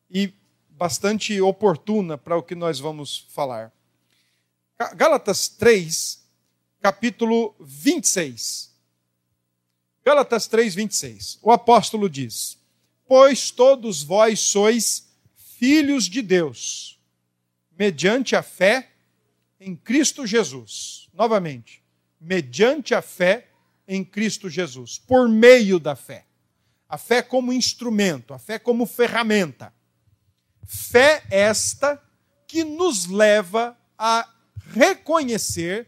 e 0.10 0.34
bastante 0.70 1.42
oportuna 1.42 2.18
para 2.18 2.38
o 2.38 2.42
que 2.42 2.56
nós 2.56 2.80
vamos 2.80 3.28
falar. 3.28 3.70
Gálatas 4.96 5.50
3, 5.50 6.24
capítulo 6.82 7.54
26. 7.60 8.69
Gálatas 10.10 10.48
3, 10.48 10.74
26. 10.74 11.38
O 11.40 11.52
apóstolo 11.52 12.10
diz: 12.10 12.58
Pois 13.08 13.52
todos 13.52 14.02
vós 14.02 14.40
sois 14.40 15.08
filhos 15.36 16.06
de 16.06 16.24
Deus, 16.24 17.00
mediante 17.78 18.36
a 18.36 18.42
fé 18.42 18.90
em 19.60 19.76
Cristo 19.76 20.26
Jesus. 20.26 21.12
Novamente, 21.14 21.84
mediante 22.20 22.96
a 22.96 23.04
fé 23.04 23.50
em 23.88 24.04
Cristo 24.04 24.50
Jesus, 24.50 24.98
por 24.98 25.30
meio 25.30 25.80
da 25.80 25.96
fé. 25.96 26.26
A 26.88 26.98
fé 26.98 27.22
como 27.22 27.54
instrumento, 27.54 28.34
a 28.34 28.40
fé 28.40 28.58
como 28.58 28.88
ferramenta. 28.88 29.72
Fé 30.66 31.22
esta 31.30 32.02
que 32.48 32.64
nos 32.64 33.06
leva 33.06 33.78
a 33.96 34.28
reconhecer 34.74 35.88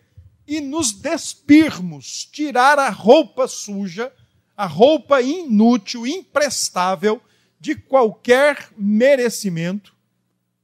e 0.51 0.59
nos 0.59 0.91
despirmos, 0.91 2.25
tirar 2.25 2.77
a 2.77 2.89
roupa 2.89 3.47
suja, 3.47 4.11
a 4.57 4.65
roupa 4.65 5.21
inútil, 5.21 6.05
imprestável 6.05 7.21
de 7.57 7.73
qualquer 7.73 8.69
merecimento, 8.77 9.95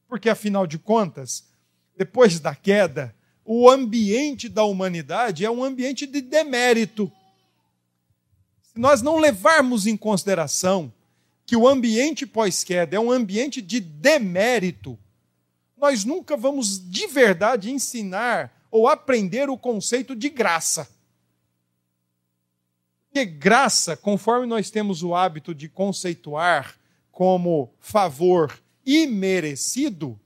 porque 0.05 0.27
afinal 0.27 0.67
de 0.67 0.77
contas, 0.77 1.45
depois 1.95 2.37
da 2.37 2.53
queda, 2.53 3.15
o 3.45 3.69
ambiente 3.69 4.49
da 4.49 4.65
humanidade 4.65 5.45
é 5.45 5.49
um 5.49 5.63
ambiente 5.63 6.05
de 6.05 6.19
demérito. 6.19 7.09
Se 8.61 8.77
nós 8.77 9.01
não 9.01 9.17
levarmos 9.19 9.87
em 9.87 9.95
consideração 9.95 10.91
que 11.45 11.55
o 11.55 11.65
ambiente 11.65 12.25
pós-queda 12.25 12.97
é 12.97 12.99
um 12.99 13.09
ambiente 13.09 13.61
de 13.61 13.79
demérito, 13.79 14.99
nós 15.77 16.03
nunca 16.03 16.35
vamos 16.35 16.77
de 16.77 17.07
verdade 17.07 17.71
ensinar 17.71 18.56
ou 18.77 18.87
aprender 18.87 19.49
o 19.49 19.57
conceito 19.57 20.15
de 20.15 20.29
graça. 20.29 20.87
Porque 23.07 23.25
graça, 23.25 23.97
conforme 23.97 24.45
nós 24.45 24.69
temos 24.69 25.01
o 25.01 25.15
hábito 25.15 25.55
de 25.55 25.67
conceituar 25.67 26.77
como 27.11 27.73
favor 27.79 28.61
imerecido, 28.85 30.19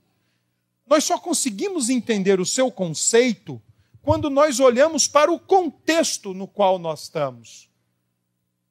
nós 0.85 1.05
só 1.05 1.17
conseguimos 1.17 1.89
entender 1.89 2.41
o 2.41 2.45
seu 2.45 2.69
conceito 2.69 3.61
quando 4.01 4.29
nós 4.29 4.59
olhamos 4.59 5.07
para 5.07 5.31
o 5.31 5.39
contexto 5.39 6.33
no 6.33 6.47
qual 6.47 6.77
nós 6.77 7.03
estamos. 7.03 7.69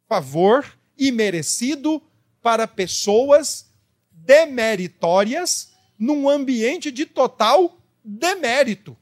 Favor 0.07 0.79
imerecido 0.99 2.03
para 2.43 2.69
pessoas 2.69 3.71
demeritórias 4.11 5.73
num 5.99 6.29
ambiente 6.29 6.91
de 6.91 7.07
total 7.07 7.79
demérito. 8.05 8.97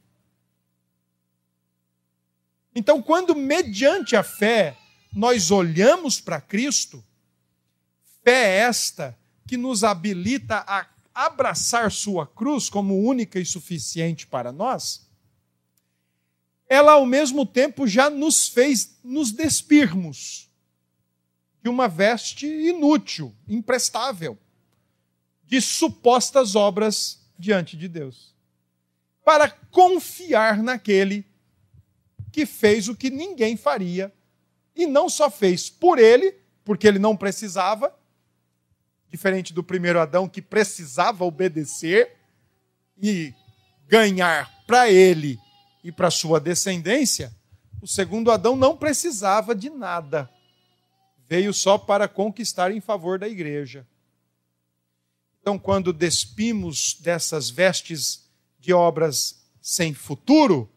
Então, 2.79 3.03
quando 3.03 3.35
mediante 3.35 4.15
a 4.15 4.23
fé 4.23 4.79
nós 5.13 5.51
olhamos 5.51 6.21
para 6.21 6.41
Cristo, 6.41 7.05
fé 8.23 8.59
esta 8.59 9.19
que 9.49 9.57
nos 9.57 9.83
habilita 9.83 10.65
a 10.65 10.87
abraçar 11.13 11.91
Sua 11.91 12.25
cruz 12.25 12.69
como 12.69 13.03
única 13.03 13.41
e 13.41 13.45
suficiente 13.45 14.29
para 14.29 14.53
nós, 14.53 15.11
ela 16.69 16.93
ao 16.93 17.05
mesmo 17.05 17.45
tempo 17.45 17.85
já 17.85 18.09
nos 18.09 18.47
fez 18.49 18.97
nos 19.03 19.33
despirmos 19.33 20.49
de 21.61 21.69
uma 21.69 21.89
veste 21.89 22.47
inútil, 22.47 23.35
imprestável, 23.49 24.39
de 25.45 25.61
supostas 25.61 26.55
obras 26.55 27.29
diante 27.37 27.77
de 27.77 27.89
Deus, 27.89 28.37
para 29.25 29.51
confiar 29.51 30.63
naquele 30.63 31.28
que 32.39 32.47
fez 32.47 32.87
o 32.87 32.95
que 32.95 33.11
ninguém 33.11 33.57
faria, 33.57 34.15
e 34.77 34.87
não 34.87 35.09
só 35.09 35.29
fez 35.29 35.69
por 35.69 35.99
ele, 35.99 36.37
porque 36.65 36.87
ele 36.87 37.01
não 37.01 37.17
precisava, 37.17 37.93
diferente 39.11 39.53
do 39.53 39.65
primeiro 39.65 39.99
Adão 39.99 40.29
que 40.29 40.41
precisava 40.41 41.25
obedecer 41.25 42.17
e 42.97 43.35
ganhar 43.89 44.49
para 44.69 44.89
ele 44.89 45.37
e 45.83 45.91
para 45.91 46.13
sua 46.13 46.39
descendência, 46.39 47.35
o 47.83 47.89
segundo 47.89 48.31
Adão 48.31 48.55
não 48.55 48.77
precisava 48.77 49.53
de 49.53 49.69
nada 49.69 50.31
veio 51.27 51.53
só 51.53 51.77
para 51.77 52.07
conquistar 52.07 52.71
em 52.71 52.81
favor 52.81 53.19
da 53.19 53.29
igreja. 53.29 53.85
Então, 55.41 55.59
quando 55.59 55.93
despimos 55.93 56.95
dessas 56.95 57.51
vestes 57.51 58.31
de 58.61 58.73
obras 58.73 59.43
sem 59.61 59.93
futuro, 59.93 60.71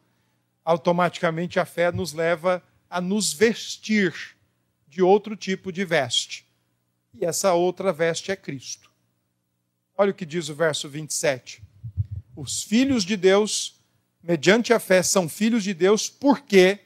automaticamente 0.64 1.60
a 1.60 1.66
fé 1.66 1.92
nos 1.92 2.14
leva 2.14 2.64
a 2.90 3.00
nos 3.02 3.34
vestir 3.34 4.36
de 4.88 5.02
outro 5.02 5.36
tipo 5.36 5.72
de 5.72 5.86
veste. 5.86 6.46
E 7.14 7.26
essa 7.26 7.54
outra 7.54 7.92
veste 7.92 8.32
é 8.32 8.36
Cristo. 8.36 8.92
Olha 9.98 10.12
o 10.12 10.14
que 10.14 10.26
diz 10.26 10.50
o 10.50 10.56
verso 10.56 10.90
27. 10.90 11.62
Os 12.36 12.64
filhos 12.64 13.04
de 13.04 13.16
Deus, 13.16 13.80
mediante 14.24 14.74
a 14.74 14.80
fé, 14.80 15.04
são 15.04 15.30
filhos 15.30 15.64
de 15.64 15.74
Deus 15.74 16.10
porque 16.10 16.80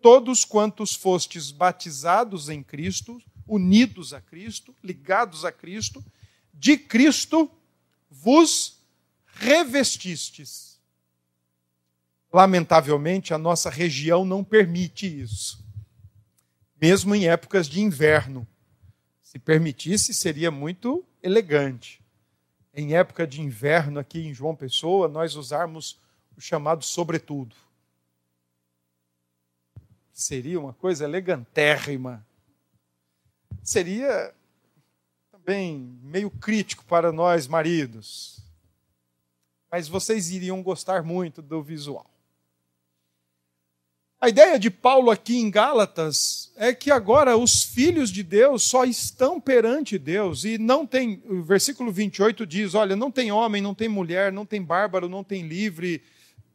todos 0.00 0.44
quantos 0.44 0.94
fostes 0.94 1.50
batizados 1.50 2.48
em 2.48 2.62
Cristo, 2.62 3.22
unidos 3.46 4.12
a 4.12 4.20
Cristo, 4.20 4.74
ligados 4.82 5.44
a 5.44 5.52
Cristo, 5.52 6.04
de 6.52 6.76
Cristo 6.76 7.50
vos 8.10 8.78
revestistes. 9.26 10.71
Lamentavelmente, 12.32 13.34
a 13.34 13.38
nossa 13.38 13.68
região 13.68 14.24
não 14.24 14.42
permite 14.42 15.06
isso. 15.06 15.62
mesmo 16.82 17.14
em 17.14 17.28
épocas 17.28 17.68
de 17.68 17.80
inverno. 17.80 18.44
Se 19.22 19.38
permitisse, 19.38 20.12
seria 20.12 20.50
muito 20.50 21.04
elegante. 21.22 22.02
Em 22.74 22.94
época 22.96 23.24
de 23.24 23.40
inverno, 23.40 24.00
aqui 24.00 24.26
em 24.26 24.34
João 24.34 24.56
Pessoa, 24.56 25.06
nós 25.06 25.36
usarmos 25.36 26.00
o 26.36 26.40
chamado 26.40 26.84
sobretudo. 26.84 27.54
Seria 30.12 30.58
uma 30.58 30.72
coisa 30.72 31.04
elegantérrima. 31.04 32.26
Seria 33.62 34.34
também 35.30 35.78
meio 36.02 36.30
crítico 36.30 36.84
para 36.84 37.12
nós, 37.12 37.46
maridos. 37.46 38.40
Mas 39.70 39.86
vocês 39.86 40.32
iriam 40.32 40.60
gostar 40.64 41.04
muito 41.04 41.40
do 41.40 41.62
visual. 41.62 42.11
A 44.22 44.28
ideia 44.28 44.56
de 44.56 44.70
Paulo 44.70 45.10
aqui 45.10 45.36
em 45.36 45.50
Gálatas 45.50 46.52
é 46.54 46.72
que 46.72 46.92
agora 46.92 47.36
os 47.36 47.64
filhos 47.64 48.08
de 48.08 48.22
Deus 48.22 48.62
só 48.62 48.84
estão 48.84 49.40
perante 49.40 49.98
Deus 49.98 50.44
e 50.44 50.58
não 50.58 50.86
tem, 50.86 51.20
o 51.28 51.42
versículo 51.42 51.90
28 51.90 52.46
diz: 52.46 52.74
olha, 52.74 52.94
não 52.94 53.10
tem 53.10 53.32
homem, 53.32 53.60
não 53.60 53.74
tem 53.74 53.88
mulher, 53.88 54.30
não 54.30 54.46
tem 54.46 54.62
bárbaro, 54.62 55.08
não 55.08 55.24
tem 55.24 55.48
livre, 55.48 56.04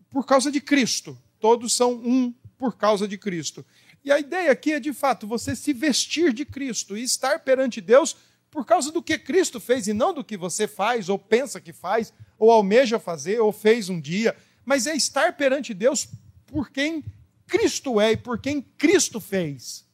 por 0.10 0.25
causa 0.25 0.49
de 0.49 0.62
Cristo. 0.62 1.17
Todos 1.41 1.73
são 1.73 1.95
um 1.95 2.34
por 2.58 2.77
causa 2.77 3.06
de 3.06 3.17
Cristo. 3.17 3.65
E 4.01 4.13
a 4.13 4.17
ideia 4.17 4.49
aqui 4.49 4.71
é, 4.71 4.80
de 4.80 4.93
fato, 4.93 5.27
você 5.27 5.53
se 5.53 5.73
vestir 5.73 6.32
de 6.32 6.45
Cristo 6.45 6.97
e 6.97 7.03
estar 7.03 7.39
perante 7.39 7.82
Deus 7.82 8.15
por 8.49 8.65
causa 8.65 8.93
do 8.93 9.03
que 9.03 9.17
Cristo 9.17 9.60
fez 9.60 9.89
e 9.89 9.93
não 9.93 10.13
do 10.13 10.23
que 10.23 10.38
você 10.38 10.69
faz, 10.69 11.10
ou 11.10 11.19
pensa 11.19 11.60
que 11.60 11.73
faz, 11.73 12.13
ou 12.39 12.49
almeja 12.49 12.97
fazer, 12.97 13.41
ou 13.41 13.51
fez 13.51 13.89
um 13.89 13.99
dia, 13.99 14.38
mas 14.63 14.88
é 14.88 14.95
estar 14.95 15.36
perante 15.36 15.73
Deus 15.73 16.08
por 16.45 16.69
quem 16.69 17.03
Cristo 17.47 17.99
é 17.99 18.12
e 18.12 18.17
por 18.17 18.39
quem 18.39 18.62
Cristo 18.62 19.19
fez. 19.19 19.88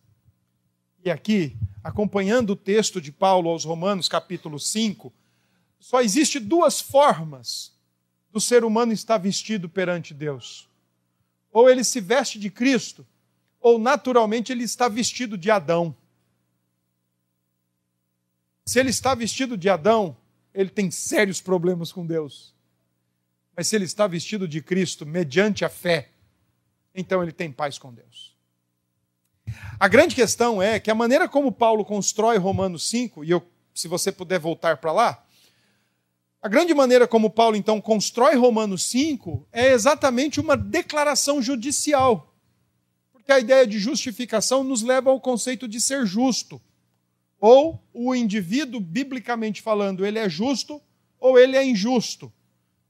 E 1.06 1.12
aqui, 1.12 1.56
acompanhando 1.84 2.52
o 2.52 2.56
texto 2.56 3.00
de 3.00 3.12
Paulo 3.12 3.50
aos 3.50 3.64
Romanos, 3.64 4.10
capítulo 4.10 4.60
5, 4.60 5.14
só 5.80 6.02
existe 6.02 6.40
duas 6.40 6.82
formas 6.82 7.72
do 8.32 8.42
ser 8.42 8.64
humano 8.64 8.92
estar 8.92 9.18
vestido 9.18 9.70
perante 9.70 10.14
Deus. 10.14 10.68
Ou 11.52 11.70
ele 11.70 11.84
se 11.84 12.02
veste 12.02 12.40
de 12.40 12.50
Cristo, 12.50 13.06
ou 13.62 13.78
naturalmente 13.78 14.52
ele 14.52 14.64
está 14.64 14.88
vestido 14.88 15.38
de 15.38 15.52
Adão. 15.52 15.96
Se 18.66 18.80
ele 18.80 18.90
está 18.90 19.14
vestido 19.14 19.56
de 19.56 19.70
Adão, 19.70 20.18
ele 20.54 20.70
tem 20.70 20.90
sérios 20.90 21.40
problemas 21.42 21.92
com 21.92 22.06
Deus. 22.06 22.56
Mas 23.56 23.68
se 23.68 23.76
ele 23.76 23.86
está 23.86 24.08
vestido 24.08 24.48
de 24.48 24.62
Cristo, 24.62 25.06
mediante 25.06 25.64
a 25.64 25.70
fé, 25.70 26.13
então 26.94 27.22
ele 27.22 27.32
tem 27.32 27.52
paz 27.52 27.78
com 27.78 27.94
Deus. 27.94 28.34
A 29.80 29.88
grande 29.88 30.16
questão 30.16 30.62
é 30.62 30.80
que 30.80 30.90
a 30.90 30.96
maneira 30.96 31.28
como 31.28 31.52
Paulo 31.52 31.84
constrói 31.84 32.38
Romanos 32.38 32.88
5, 32.90 33.24
e 33.24 33.32
eu, 33.32 33.46
se 33.74 33.88
você 33.88 34.12
puder 34.12 34.40
voltar 34.40 34.78
para 34.78 34.92
lá, 34.92 35.24
a 36.44 36.50
grande 36.50 36.74
maneira 36.74 37.08
como 37.08 37.30
Paulo 37.30 37.56
então 37.56 37.80
constrói 37.80 38.36
Romanos 38.36 38.84
5 38.90 39.48
é 39.50 39.72
exatamente 39.72 40.42
uma 40.42 40.58
declaração 40.58 41.42
judicial. 41.42 42.36
Porque 43.14 43.32
a 43.32 43.40
ideia 43.40 43.66
de 43.66 43.80
justificação 43.80 44.62
nos 44.62 44.82
leva 44.82 45.10
ao 45.10 45.22
conceito 45.22 45.70
de 45.70 45.80
ser 45.80 46.06
justo. 46.06 46.62
Ou 47.40 47.82
o 47.94 48.14
indivíduo, 48.14 48.82
biblicamente 48.82 49.62
falando, 49.62 50.06
ele 50.06 50.20
é 50.20 50.28
justo 50.28 50.82
ou 51.18 51.40
ele 51.40 51.56
é 51.56 51.64
injusto. 51.64 52.32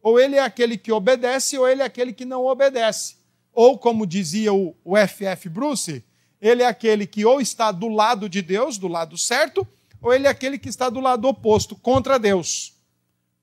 Ou 0.02 0.20
ele 0.20 0.36
é 0.36 0.40
aquele 0.40 0.76
que 0.76 0.92
obedece 0.92 1.56
ou 1.56 1.68
ele 1.68 1.84
é 1.84 1.86
aquele 1.86 2.12
que 2.12 2.26
não 2.26 2.46
obedece. 2.46 3.18
Ou, 3.54 3.78
como 3.78 4.08
dizia 4.08 4.52
o, 4.52 4.76
F.F. 4.98 5.48
Bruce, 5.48 6.04
ele 6.42 6.64
é 6.64 6.66
aquele 6.66 7.06
que 7.06 7.24
ou 7.24 7.40
está 7.40 7.72
do 7.72 7.88
lado 7.88 8.28
de 8.28 8.42
Deus, 8.42 8.78
do 8.78 8.88
lado 8.88 9.18
certo, 9.18 9.66
ou 10.02 10.14
ele 10.14 10.28
é 10.28 10.30
aquele 10.30 10.58
que 10.58 10.68
está 10.68 10.90
do 10.90 11.00
lado 11.00 11.28
oposto, 11.28 11.76
contra 11.76 12.18
Deus. 12.18 12.74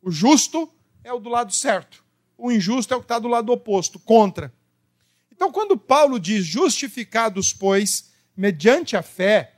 O 0.03 0.11
justo 0.11 0.68
é 1.05 1.12
o 1.12 1.20
do 1.20 1.31
lado 1.31 1.53
certo, 1.53 2.05
o 2.37 2.51
injusto 2.51 2.92
é 2.92 2.96
o 2.96 3.01
que 3.01 3.05
está 3.05 3.18
do 3.18 3.29
lado 3.29 3.53
oposto, 3.53 3.99
contra. 3.99 4.53
Então, 5.33 5.53
quando 5.53 5.79
Paulo 5.79 6.18
diz 6.18 6.44
justificados, 6.44 7.53
pois, 7.53 8.11
mediante 8.37 8.96
a 8.96 9.03
fé, 9.03 9.55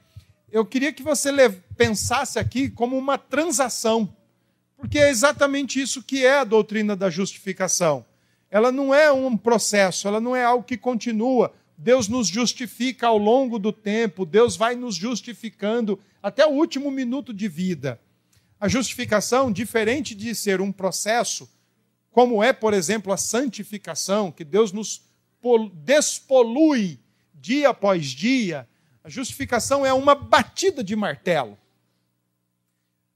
eu 0.51 0.65
queria 0.67 0.93
que 0.93 1.03
você 1.03 1.31
pensasse 1.77 2.39
aqui 2.39 2.69
como 2.69 2.97
uma 2.97 3.17
transação, 3.17 4.15
porque 4.77 4.99
é 4.99 5.09
exatamente 5.09 5.81
isso 5.81 6.03
que 6.03 6.25
é 6.25 6.39
a 6.39 6.45
doutrina 6.45 6.95
da 6.95 7.09
justificação 7.09 8.05
ela 8.53 8.71
não 8.71 8.95
é 8.95 9.11
um 9.11 9.35
processo, 9.35 10.07
ela 10.07 10.21
não 10.21 10.37
é 10.37 10.45
algo 10.45 10.63
que 10.63 10.77
continua. 10.77 11.55
Deus 11.79 12.07
nos 12.07 12.29
justifica 12.29 13.07
ao 13.07 13.17
longo 13.17 13.59
do 13.59 13.73
tempo, 13.73 14.27
Deus 14.27 14.57
vai 14.57 14.77
nos 14.77 14.95
justificando 14.95 15.99
até 16.23 16.47
o 16.47 16.51
último 16.51 16.91
minuto 16.91 17.33
de 17.33 17.49
vida. 17.49 17.99
A 18.61 18.69
justificação, 18.69 19.51
diferente 19.51 20.15
de 20.15 20.35
ser 20.35 20.61
um 20.61 20.71
processo, 20.71 21.51
como 22.11 22.45
é, 22.45 22.53
por 22.53 22.75
exemplo, 22.75 23.11
a 23.11 23.17
santificação, 23.17 24.31
que 24.31 24.45
Deus 24.45 24.71
nos 24.71 25.03
despolui 25.73 27.01
dia 27.35 27.71
após 27.71 28.09
dia, 28.09 28.69
a 29.03 29.09
justificação 29.09 29.85
é 29.85 29.95
uma 29.95 30.15
batida 30.15 30.85
de 30.85 30.95
martelo. 30.95 31.59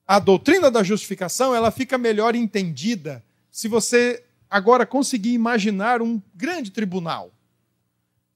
A 0.07 0.19
doutrina 0.19 0.71
da 0.71 0.83
justificação, 0.83 1.55
ela 1.55 1.71
fica 1.71 1.99
melhor 1.99 2.35
entendida 2.35 3.23
se 3.51 3.69
você 3.69 4.26
agora 4.51 4.87
conseguir 4.87 5.33
imaginar 5.33 6.01
um 6.01 6.21
grande 6.35 6.71
tribunal. 6.71 7.33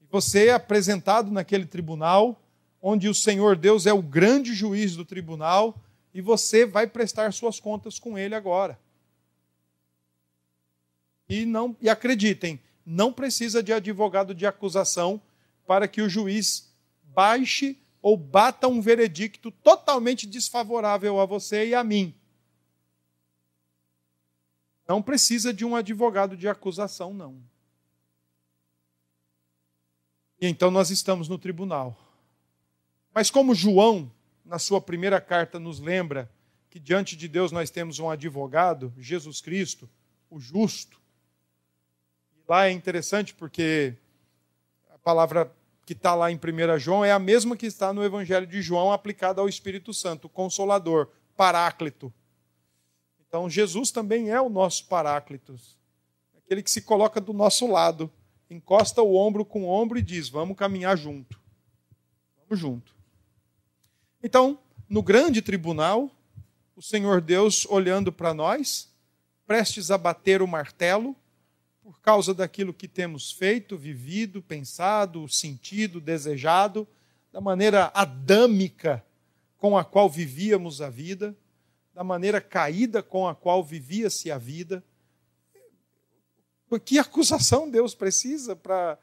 Você 0.09 0.47
é 0.47 0.53
apresentado 0.53 1.31
naquele 1.31 1.65
tribunal, 1.65 2.41
onde 2.81 3.07
o 3.07 3.13
Senhor 3.13 3.55
Deus 3.55 3.85
é 3.85 3.93
o 3.93 4.01
grande 4.01 4.53
juiz 4.53 4.95
do 4.95 5.05
tribunal, 5.05 5.77
e 6.13 6.21
você 6.21 6.65
vai 6.65 6.87
prestar 6.87 7.31
suas 7.31 7.59
contas 7.59 7.97
com 7.97 8.17
ele 8.17 8.35
agora. 8.35 8.77
E 11.29 11.45
não 11.45 11.75
e 11.81 11.89
acreditem, 11.89 12.59
não 12.85 13.13
precisa 13.13 13.63
de 13.63 13.71
advogado 13.71 14.35
de 14.35 14.45
acusação 14.45 15.21
para 15.65 15.87
que 15.87 16.01
o 16.01 16.09
juiz 16.09 16.69
baixe 17.03 17.77
ou 18.01 18.17
bata 18.17 18.67
um 18.67 18.81
veredicto 18.81 19.51
totalmente 19.51 20.27
desfavorável 20.27 21.19
a 21.19 21.25
você 21.25 21.67
e 21.67 21.75
a 21.75 21.83
mim. 21.83 22.13
Não 24.91 25.01
precisa 25.01 25.53
de 25.53 25.63
um 25.63 25.73
advogado 25.73 26.35
de 26.35 26.49
acusação, 26.49 27.13
não. 27.13 27.41
E 30.37 30.45
então 30.45 30.69
nós 30.69 30.89
estamos 30.89 31.29
no 31.29 31.37
tribunal. 31.37 31.97
Mas 33.13 33.31
como 33.31 33.55
João, 33.55 34.11
na 34.43 34.59
sua 34.59 34.81
primeira 34.81 35.21
carta, 35.21 35.57
nos 35.57 35.79
lembra 35.79 36.29
que 36.69 36.77
diante 36.77 37.15
de 37.15 37.29
Deus 37.29 37.53
nós 37.53 37.69
temos 37.69 37.99
um 37.99 38.09
advogado, 38.09 38.93
Jesus 38.97 39.39
Cristo, 39.39 39.89
o 40.29 40.41
justo. 40.41 40.99
E 42.35 42.41
lá 42.45 42.67
é 42.67 42.71
interessante 42.71 43.33
porque 43.33 43.95
a 44.93 44.97
palavra 44.97 45.55
que 45.85 45.93
está 45.93 46.13
lá 46.13 46.29
em 46.29 46.35
1 46.35 46.79
João 46.79 47.05
é 47.05 47.13
a 47.13 47.19
mesma 47.19 47.55
que 47.55 47.65
está 47.65 47.93
no 47.93 48.03
Evangelho 48.03 48.45
de 48.45 48.61
João 48.61 48.91
aplicada 48.91 49.39
ao 49.39 49.47
Espírito 49.47 49.93
Santo, 49.93 50.27
Consolador, 50.27 51.07
Paráclito. 51.37 52.13
Então, 53.31 53.49
Jesus 53.49 53.91
também 53.91 54.29
é 54.29 54.41
o 54.41 54.49
nosso 54.49 54.87
Paráclitos, 54.87 55.77
aquele 56.37 56.61
que 56.61 56.69
se 56.69 56.81
coloca 56.81 57.21
do 57.21 57.31
nosso 57.31 57.65
lado, 57.65 58.11
encosta 58.49 59.01
o 59.01 59.15
ombro 59.15 59.45
com 59.45 59.63
o 59.63 59.69
ombro 59.69 59.97
e 59.97 60.01
diz: 60.01 60.27
Vamos 60.27 60.57
caminhar 60.57 60.97
junto. 60.97 61.39
Vamos 62.37 62.59
junto. 62.59 62.93
Então, 64.21 64.59
no 64.89 65.01
grande 65.01 65.41
tribunal, 65.41 66.11
o 66.75 66.81
Senhor 66.81 67.21
Deus 67.21 67.65
olhando 67.69 68.11
para 68.11 68.33
nós, 68.33 68.93
prestes 69.47 69.91
a 69.91 69.97
bater 69.97 70.41
o 70.41 70.47
martelo, 70.47 71.15
por 71.81 72.01
causa 72.01 72.33
daquilo 72.33 72.73
que 72.73 72.85
temos 72.85 73.31
feito, 73.31 73.77
vivido, 73.77 74.41
pensado, 74.41 75.25
sentido, 75.29 76.01
desejado, 76.01 76.85
da 77.31 77.39
maneira 77.39 77.91
adâmica 77.93 79.01
com 79.57 79.77
a 79.77 79.85
qual 79.85 80.09
vivíamos 80.09 80.81
a 80.81 80.89
vida 80.89 81.33
da 81.93 82.03
maneira 82.03 82.39
caída 82.39 83.03
com 83.03 83.27
a 83.27 83.35
qual 83.35 83.63
vivia-se 83.63 84.31
a 84.31 84.37
vida. 84.37 84.83
Que 86.85 86.97
acusação 86.97 87.69
Deus 87.69 87.93
precisa 87.93 88.55
para 88.55 88.97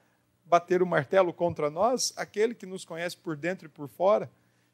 bater 0.44 0.82
o 0.82 0.86
martelo 0.86 1.32
contra 1.32 1.68
nós? 1.68 2.12
Aquele 2.16 2.54
que 2.54 2.64
nos 2.64 2.84
conhece 2.84 3.16
por 3.16 3.36
dentro 3.36 3.66
e 3.66 3.68
por 3.68 3.88
fora, 3.88 4.30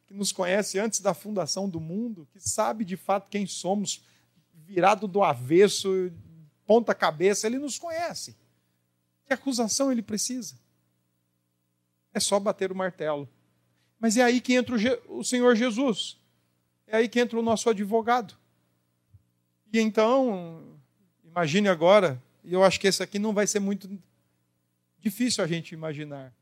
que 0.07 0.15
nos 0.15 0.31
conhece 0.31 0.79
antes 0.79 1.01
da 1.01 1.13
fundação 1.13 1.69
do 1.69 1.81
mundo, 1.81 2.29
que 2.33 2.41
sabe 2.41 2.85
de 2.85 2.97
fato 2.97 3.29
quem 3.29 3.47
somos, 3.47 4.03
virado 4.53 5.09
do 5.09 5.25
avesso, 5.25 6.13
ponta 6.65 6.95
cabeça, 6.95 7.47
ele 7.49 7.59
nos 7.59 7.79
conhece. 7.79 8.37
Que 9.27 9.35
acusação 9.35 9.91
ele 9.91 10.03
precisa? 10.03 10.57
É 12.13 12.21
só 12.21 12.39
bater 12.39 12.71
o 12.71 12.77
martelo. 12.77 13.29
Mas 13.99 14.17
é 14.17 14.23
aí 14.23 14.41
que 14.41 14.55
entra 14.55 14.77
o 15.09 15.25
Senhor 15.25 15.57
Jesus. 15.57 16.17
É 16.87 16.97
aí 16.97 17.09
que 17.09 17.21
entra 17.21 17.39
o 17.39 17.43
nosso 17.43 17.69
advogado. 17.69 18.37
E 19.73 19.81
então, 19.81 20.79
imagine 21.25 21.69
agora, 21.69 22.23
e 22.45 22.53
eu 22.53 22.63
acho 22.63 22.79
que 22.79 22.87
esse 22.87 23.03
aqui 23.03 23.19
não 23.19 23.33
vai 23.33 23.47
ser 23.47 23.59
muito 23.59 23.91
difícil 25.01 25.43
a 25.43 25.47
gente 25.47 25.73
imaginar. 25.73 26.33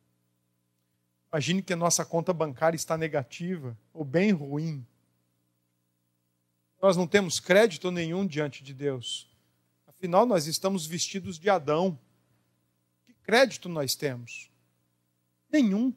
Imagine 1.33 1.63
que 1.63 1.73
a 1.73 1.77
nossa 1.77 2.05
conta 2.05 2.33
bancária 2.33 2.77
está 2.77 2.99
negativa 2.99 3.77
ou 3.95 4.05
bem 4.05 4.33
ruim. 4.33 4.87
Nós 6.81 6.97
não 6.97 7.07
temos 7.07 7.41
crédito 7.41 7.91
nenhum 7.91 8.27
diante 8.27 8.63
de 8.63 8.75
Deus. 8.75 9.31
Afinal, 9.87 10.27
nós 10.27 10.47
estamos 10.47 10.85
vestidos 10.85 11.39
de 11.39 11.49
Adão. 11.49 11.99
Que 13.07 13.15
crédito 13.23 13.69
nós 13.69 13.95
temos? 13.95 14.51
Nenhum. 15.49 15.95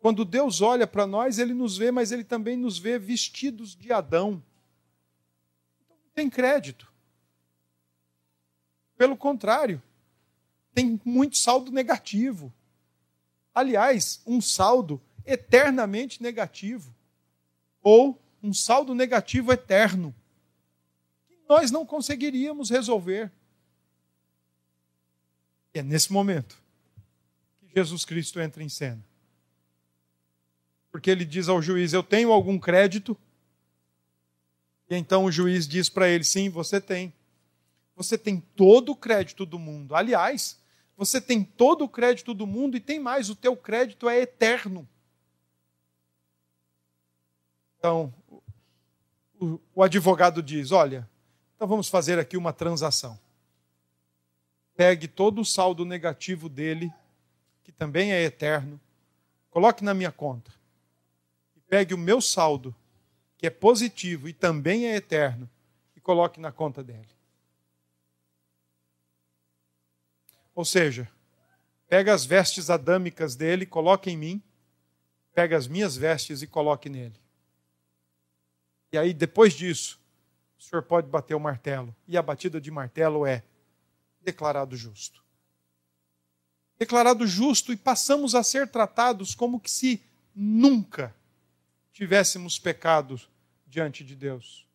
Quando 0.00 0.24
Deus 0.24 0.60
olha 0.60 0.86
para 0.86 1.06
nós, 1.06 1.38
ele 1.38 1.54
nos 1.54 1.76
vê, 1.76 1.90
mas 1.90 2.10
ele 2.10 2.24
também 2.24 2.56
nos 2.56 2.78
vê 2.78 2.98
vestidos 2.98 3.76
de 3.76 3.92
Adão. 3.92 4.42
Então, 5.84 5.96
não 5.96 6.10
tem 6.14 6.28
crédito. 6.28 6.90
Pelo 8.96 9.16
contrário, 9.16 9.80
tem 10.74 11.00
muito 11.04 11.36
saldo 11.36 11.70
negativo. 11.70 12.52
Aliás, 13.54 14.22
um 14.26 14.40
saldo 14.40 15.00
eternamente 15.24 16.22
negativo. 16.22 16.94
Ou 17.82 18.18
um 18.42 18.54
saldo 18.54 18.94
negativo 18.94 19.52
eterno 19.52 20.14
nós 21.50 21.72
não 21.72 21.84
conseguiríamos 21.84 22.70
resolver. 22.70 23.28
E 25.74 25.80
é 25.80 25.82
nesse 25.82 26.12
momento 26.12 26.62
que 27.58 27.74
Jesus 27.74 28.04
Cristo 28.04 28.40
entra 28.40 28.62
em 28.62 28.68
cena. 28.68 29.04
Porque 30.90 31.10
ele 31.10 31.24
diz 31.24 31.48
ao 31.48 31.62
juiz: 31.62 31.92
Eu 31.92 32.02
tenho 32.02 32.32
algum 32.32 32.58
crédito? 32.58 33.16
E 34.88 34.96
então 34.96 35.24
o 35.24 35.32
juiz 35.32 35.68
diz 35.68 35.88
para 35.88 36.08
ele: 36.08 36.24
Sim, 36.24 36.48
você 36.48 36.80
tem. 36.80 37.12
Você 37.94 38.16
tem 38.16 38.40
todo 38.40 38.92
o 38.92 38.96
crédito 38.96 39.44
do 39.44 39.58
mundo. 39.58 39.94
Aliás, 39.94 40.58
você 40.96 41.20
tem 41.20 41.44
todo 41.44 41.84
o 41.84 41.88
crédito 41.88 42.34
do 42.34 42.46
mundo 42.46 42.76
e 42.76 42.80
tem 42.80 42.98
mais: 42.98 43.30
o 43.30 43.36
teu 43.36 43.56
crédito 43.56 44.08
é 44.08 44.20
eterno. 44.20 44.88
Então, 47.78 48.12
o, 49.74 49.82
advogado 49.82 50.42
diz: 50.42 50.72
Olha, 50.72 51.08
então 51.56 51.66
vamos 51.66 51.88
fazer 51.88 52.18
aqui 52.18 52.36
uma 52.36 52.52
transação. 52.52 53.18
Pegue 54.76 55.08
todo 55.08 55.40
o 55.40 55.44
saldo 55.44 55.84
negativo 55.84 56.48
dele, 56.48 56.92
que 57.64 57.72
também 57.72 58.12
é 58.12 58.22
eterno, 58.22 58.80
coloque 59.50 59.84
na 59.84 59.94
minha 59.94 60.12
conta. 60.12 60.59
Pegue 61.70 61.94
o 61.94 61.98
meu 61.98 62.20
saldo, 62.20 62.74
que 63.38 63.46
é 63.46 63.50
positivo 63.50 64.28
e 64.28 64.32
também 64.32 64.88
é 64.88 64.96
eterno, 64.96 65.48
e 65.94 66.00
coloque 66.00 66.40
na 66.40 66.50
conta 66.50 66.82
dele. 66.82 67.08
Ou 70.52 70.64
seja, 70.64 71.08
pega 71.88 72.12
as 72.12 72.24
vestes 72.24 72.70
adâmicas 72.70 73.36
dele, 73.36 73.64
coloque 73.64 74.10
em 74.10 74.16
mim, 74.16 74.42
pega 75.32 75.56
as 75.56 75.68
minhas 75.68 75.96
vestes 75.96 76.42
e 76.42 76.46
coloque 76.48 76.88
nele. 76.88 77.14
E 78.92 78.98
aí, 78.98 79.14
depois 79.14 79.54
disso, 79.54 80.00
o 80.58 80.62
senhor 80.62 80.82
pode 80.82 81.06
bater 81.06 81.36
o 81.36 81.40
martelo. 81.40 81.94
E 82.08 82.18
a 82.18 82.22
batida 82.22 82.60
de 82.60 82.70
martelo 82.72 83.24
é 83.24 83.44
declarado 84.20 84.76
justo. 84.76 85.22
Declarado 86.76 87.28
justo 87.28 87.72
e 87.72 87.76
passamos 87.76 88.34
a 88.34 88.42
ser 88.42 88.68
tratados 88.68 89.36
como 89.36 89.60
que 89.60 89.70
se 89.70 90.02
nunca 90.34 91.14
tivéssemos 92.00 92.58
pecado 92.58 93.20
diante 93.66 94.02
de 94.02 94.16
Deus. 94.16 94.66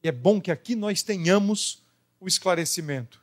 E 0.00 0.06
é 0.06 0.12
bom 0.12 0.40
que 0.40 0.52
aqui 0.52 0.76
nós 0.76 1.02
tenhamos 1.02 1.82
o 2.20 2.28
esclarecimento. 2.28 3.20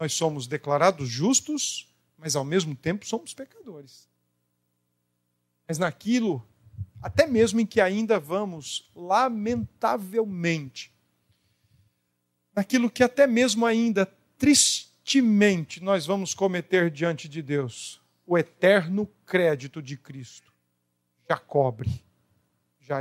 Nós 0.00 0.14
somos 0.14 0.46
declarados 0.46 1.06
justos, 1.06 1.94
mas 2.16 2.34
ao 2.34 2.42
mesmo 2.42 2.74
tempo 2.74 3.04
somos 3.04 3.34
pecadores. 3.34 4.08
Mas 5.68 5.76
naquilo 5.76 6.42
até 7.02 7.26
mesmo 7.26 7.60
em 7.60 7.66
que 7.66 7.82
ainda 7.82 8.18
vamos, 8.18 8.90
lamentavelmente, 8.96 10.90
naquilo 12.56 12.90
que 12.90 13.02
até 13.02 13.26
mesmo 13.26 13.66
ainda 13.66 14.06
tristemente 14.38 15.82
nós 15.82 16.06
vamos 16.06 16.32
cometer 16.32 16.90
diante 16.90 17.28
de 17.28 17.42
Deus, 17.42 18.00
o 18.26 18.38
eterno 18.38 19.06
crédito 19.26 19.82
de 19.82 19.94
Cristo 19.94 20.48
já 21.28 21.36
cobre, 21.36 22.02
já, 22.80 23.00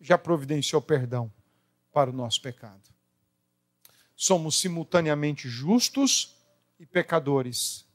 já 0.00 0.18
providenciou 0.18 0.82
perdão 0.82 1.32
para 1.92 2.10
o 2.10 2.12
nosso 2.12 2.40
pecado. 2.42 2.82
Somos 4.14 4.60
simultaneamente 4.60 5.48
justos 5.48 6.36
e 6.78 6.86
pecadores. 6.86 7.86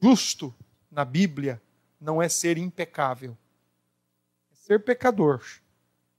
Justo 0.00 0.54
na 0.90 1.04
Bíblia 1.04 1.60
não 2.00 2.20
é 2.20 2.28
ser 2.28 2.58
impecável 2.58 3.36
ser 4.66 4.80
pecador, 4.80 5.40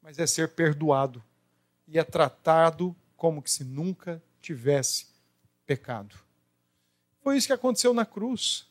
mas 0.01 0.17
é 0.17 0.25
ser 0.25 0.47
perdoado 0.47 1.21
e 1.85 1.99
é 1.99 2.03
tratado 2.03 2.95
como 3.17 3.41
que 3.41 3.51
se 3.51 3.65
nunca 3.65 4.23
tivesse 4.39 5.07
pecado. 5.65 6.17
Foi 7.19 7.35
isso 7.35 7.47
que 7.47 7.53
aconteceu 7.53 7.93
na 7.93 8.05
cruz. 8.05 8.65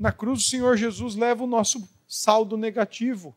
Na 0.00 0.10
cruz, 0.10 0.40
o 0.40 0.48
Senhor 0.48 0.78
Jesus 0.78 1.14
leva 1.14 1.44
o 1.44 1.46
nosso 1.46 1.86
saldo 2.08 2.56
negativo 2.56 3.36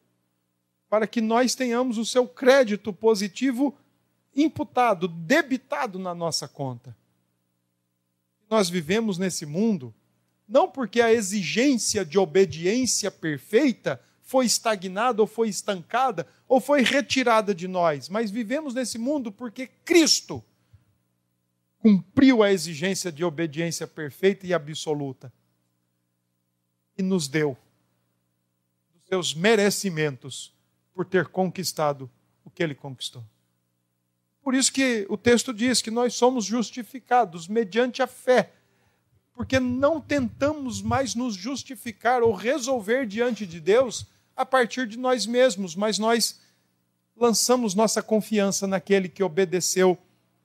para 0.90 1.06
que 1.06 1.20
nós 1.20 1.56
tenhamos 1.56 1.98
o 1.98 2.06
seu 2.06 2.26
crédito 2.26 2.94
positivo 2.94 3.76
imputado, 4.34 5.10
debitado 5.10 6.00
na 6.00 6.16
nossa 6.16 6.48
conta. 6.48 6.96
Nós 8.50 8.70
vivemos 8.70 9.18
nesse 9.18 9.46
mundo 9.46 9.94
não 10.48 10.70
porque 10.70 11.02
a 11.02 11.12
exigência 11.12 12.06
de 12.06 12.18
obediência 12.18 13.12
perfeita 13.12 14.02
foi 14.22 14.46
estagnada 14.46 15.22
ou 15.22 15.28
foi 15.28 15.50
estancada 15.50 16.26
ou 16.48 16.62
foi 16.62 16.82
retirada 16.82 17.54
de 17.54 17.68
nós, 17.68 18.08
mas 18.08 18.32
vivemos 18.32 18.74
nesse 18.74 18.98
mundo 18.98 19.34
porque 19.34 19.68
Cristo 19.84 20.42
cumpriu 21.80 22.42
a 22.42 22.54
exigência 22.54 23.12
de 23.12 23.26
obediência 23.26 23.86
perfeita 23.86 24.48
e 24.48 24.54
absoluta 24.54 25.34
e 26.98 27.02
nos 27.04 27.28
deu 27.28 27.58
os 28.96 29.08
seus 29.08 29.34
merecimentos 29.34 30.54
por 30.94 31.06
ter 31.06 31.28
conquistado 31.28 32.10
o 32.46 32.50
que 32.50 32.62
ele 32.62 32.76
conquistou. 32.76 33.24
Por 34.44 34.54
isso 34.54 34.72
que 34.72 35.06
o 35.10 35.18
texto 35.18 35.54
diz 35.54 35.82
que 35.82 35.90
nós 35.90 36.14
somos 36.16 36.46
justificados 36.46 37.48
mediante 37.48 38.02
a 38.02 38.08
fé, 38.08 38.52
porque 39.34 39.60
não 39.60 40.02
tentamos 40.02 40.82
mais 40.82 41.16
nos 41.16 41.34
justificar 41.34 42.22
ou 42.22 42.34
resolver 42.34 43.08
diante 43.08 43.48
de 43.48 43.60
Deus 43.60 44.06
a 44.36 44.46
partir 44.46 44.88
de 44.88 44.98
nós 44.98 45.26
mesmos, 45.26 45.76
mas 45.76 45.98
nós 45.98 46.42
lançamos 47.16 47.74
nossa 47.74 48.02
confiança 48.02 48.68
naquele 48.68 49.08
que 49.08 49.24
obedeceu 49.24 49.98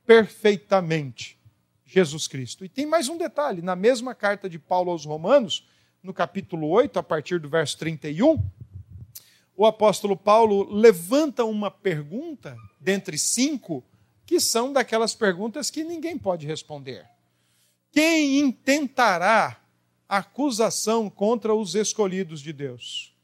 perfeitamente, 0.07 1.39
Jesus 1.85 2.29
Cristo. 2.29 2.65
E 2.65 2.69
tem 2.69 2.87
mais 2.87 3.09
um 3.09 3.19
detalhe: 3.19 3.61
na 3.61 3.75
mesma 3.75 4.15
carta 4.15 4.49
de 4.49 4.59
Paulo 4.59 4.91
aos 4.91 5.05
Romanos, 5.05 5.67
no 6.03 6.15
capítulo 6.15 6.69
8, 6.69 6.99
a 6.99 7.03
partir 7.03 7.39
do 7.41 7.49
verso 7.49 7.77
31, 7.79 8.43
o 9.57 9.67
apóstolo 9.67 10.17
Paulo 10.17 10.73
levanta 10.73 11.45
uma 11.45 11.71
pergunta 11.71 12.57
dentre 12.81 13.19
cinco, 13.19 13.85
que 14.25 14.39
são 14.39 14.73
daquelas 14.73 15.15
perguntas 15.15 15.71
que 15.71 15.83
ninguém 15.83 16.17
pode 16.17 16.47
responder. 16.47 17.05
Quem 17.91 18.39
intentará 18.39 19.61
acusação 20.09 21.11
contra 21.11 21.55
os 21.55 21.75
escolhidos 21.75 22.41
de 22.41 22.53
Deus? 22.53 23.15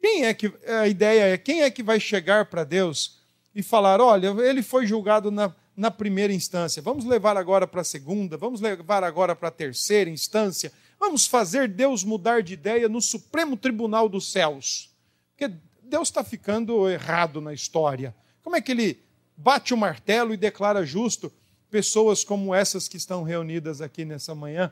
Quem 0.00 0.24
é 0.24 0.34
que 0.34 0.52
a 0.66 0.88
ideia 0.88 1.34
é 1.34 1.38
quem 1.38 1.62
é 1.62 1.70
que 1.70 1.82
vai 1.82 2.00
chegar 2.00 2.46
para 2.46 2.64
Deus 2.64 3.20
e 3.54 3.62
falar, 3.62 4.00
olha, 4.00 4.28
ele 4.40 4.62
foi 4.62 4.86
julgado 4.86 5.30
na, 5.30 5.54
na 5.76 5.90
primeira 5.90 6.32
instância, 6.32 6.82
vamos 6.82 7.04
levar 7.04 7.36
agora 7.36 7.66
para 7.66 7.82
a 7.82 7.84
segunda, 7.84 8.36
vamos 8.36 8.60
levar 8.60 9.04
agora 9.04 9.36
para 9.36 9.48
a 9.48 9.52
terceira 9.52 10.08
instância, 10.08 10.72
vamos 11.00 11.26
fazer 11.26 11.66
Deus 11.66 12.04
mudar 12.04 12.42
de 12.42 12.52
ideia 12.52 12.88
no 12.88 13.00
Supremo 13.00 13.56
Tribunal 13.56 14.06
dos 14.08 14.30
Céus. 14.30 14.94
Porque 15.30 15.56
Deus 15.82 16.08
está 16.08 16.22
ficando 16.22 16.88
errado 16.88 17.40
na 17.40 17.54
história. 17.54 18.14
Como 18.42 18.54
é 18.54 18.60
que 18.60 18.70
ele 18.70 19.02
bate 19.34 19.72
o 19.72 19.76
martelo 19.76 20.34
e 20.34 20.36
declara 20.36 20.84
justo 20.84 21.32
pessoas 21.70 22.22
como 22.22 22.54
essas 22.54 22.86
que 22.86 22.98
estão 22.98 23.22
reunidas 23.22 23.80
aqui 23.80 24.04
nessa 24.04 24.34
manhã? 24.34 24.70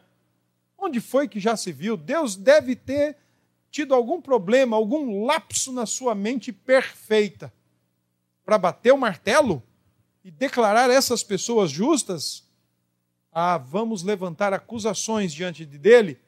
Onde 0.77 1.01
foi 1.01 1.27
que 1.27 1.41
já 1.41 1.57
se 1.57 1.73
viu? 1.73 1.97
Deus 1.97 2.37
deve 2.37 2.77
ter 2.77 3.17
tido 3.71 3.95
algum 3.95 4.21
problema, 4.21 4.77
algum 4.77 5.25
lapso 5.25 5.73
na 5.73 5.87
sua 5.87 6.15
mente 6.15 6.53
perfeita 6.53 7.53
para 8.45 8.59
bater 8.59 8.93
o 8.93 8.99
martelo 8.99 9.63
e 10.23 10.31
declarar 10.31 10.91
essas 10.91 11.23
pessoas 11.23 11.71
justas, 11.71 12.48
ah, 13.41 13.57
vamos 13.57 14.03
levantar 14.03 14.53
acusações 14.53 15.33
diante 15.33 15.65
de 15.65 15.79
dele 15.79 16.19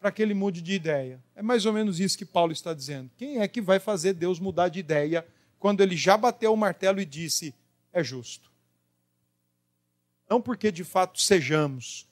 para 0.00 0.10
que 0.10 0.20
ele 0.20 0.34
mude 0.34 0.60
de 0.60 0.72
ideia. 0.72 1.22
É 1.36 1.40
mais 1.40 1.64
ou 1.64 1.72
menos 1.72 2.00
isso 2.00 2.18
que 2.18 2.24
Paulo 2.24 2.52
está 2.52 2.74
dizendo. 2.74 3.08
Quem 3.16 3.38
é 3.38 3.46
que 3.46 3.60
vai 3.60 3.78
fazer 3.78 4.12
Deus 4.12 4.40
mudar 4.40 4.68
de 4.68 4.80
ideia 4.80 5.24
quando 5.56 5.82
ele 5.82 5.96
já 5.96 6.16
bateu 6.16 6.52
o 6.52 6.56
martelo 6.56 7.00
e 7.00 7.04
disse 7.04 7.54
é 7.92 8.02
justo? 8.02 8.50
Não 10.28 10.42
porque 10.42 10.72
de 10.72 10.82
fato 10.82 11.20
sejamos, 11.20 12.08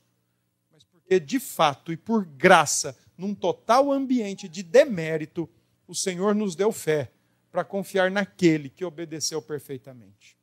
Porque, 0.92 1.18
de 1.18 1.40
fato 1.40 1.92
e 1.92 1.96
por 1.96 2.24
graça, 2.24 2.96
num 3.18 3.34
total 3.34 3.90
ambiente 3.90 4.48
de 4.48 4.62
demérito, 4.62 5.50
o 5.88 5.94
Senhor 5.94 6.36
nos 6.36 6.54
deu 6.54 6.70
fé 6.70 7.10
para 7.50 7.64
confiar 7.64 8.12
naquele 8.12 8.68
que 8.68 8.84
obedeceu 8.84 9.42
perfeitamente 9.42 10.36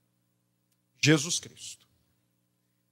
Jesus 1.02 1.39
Cristo. 1.39 1.88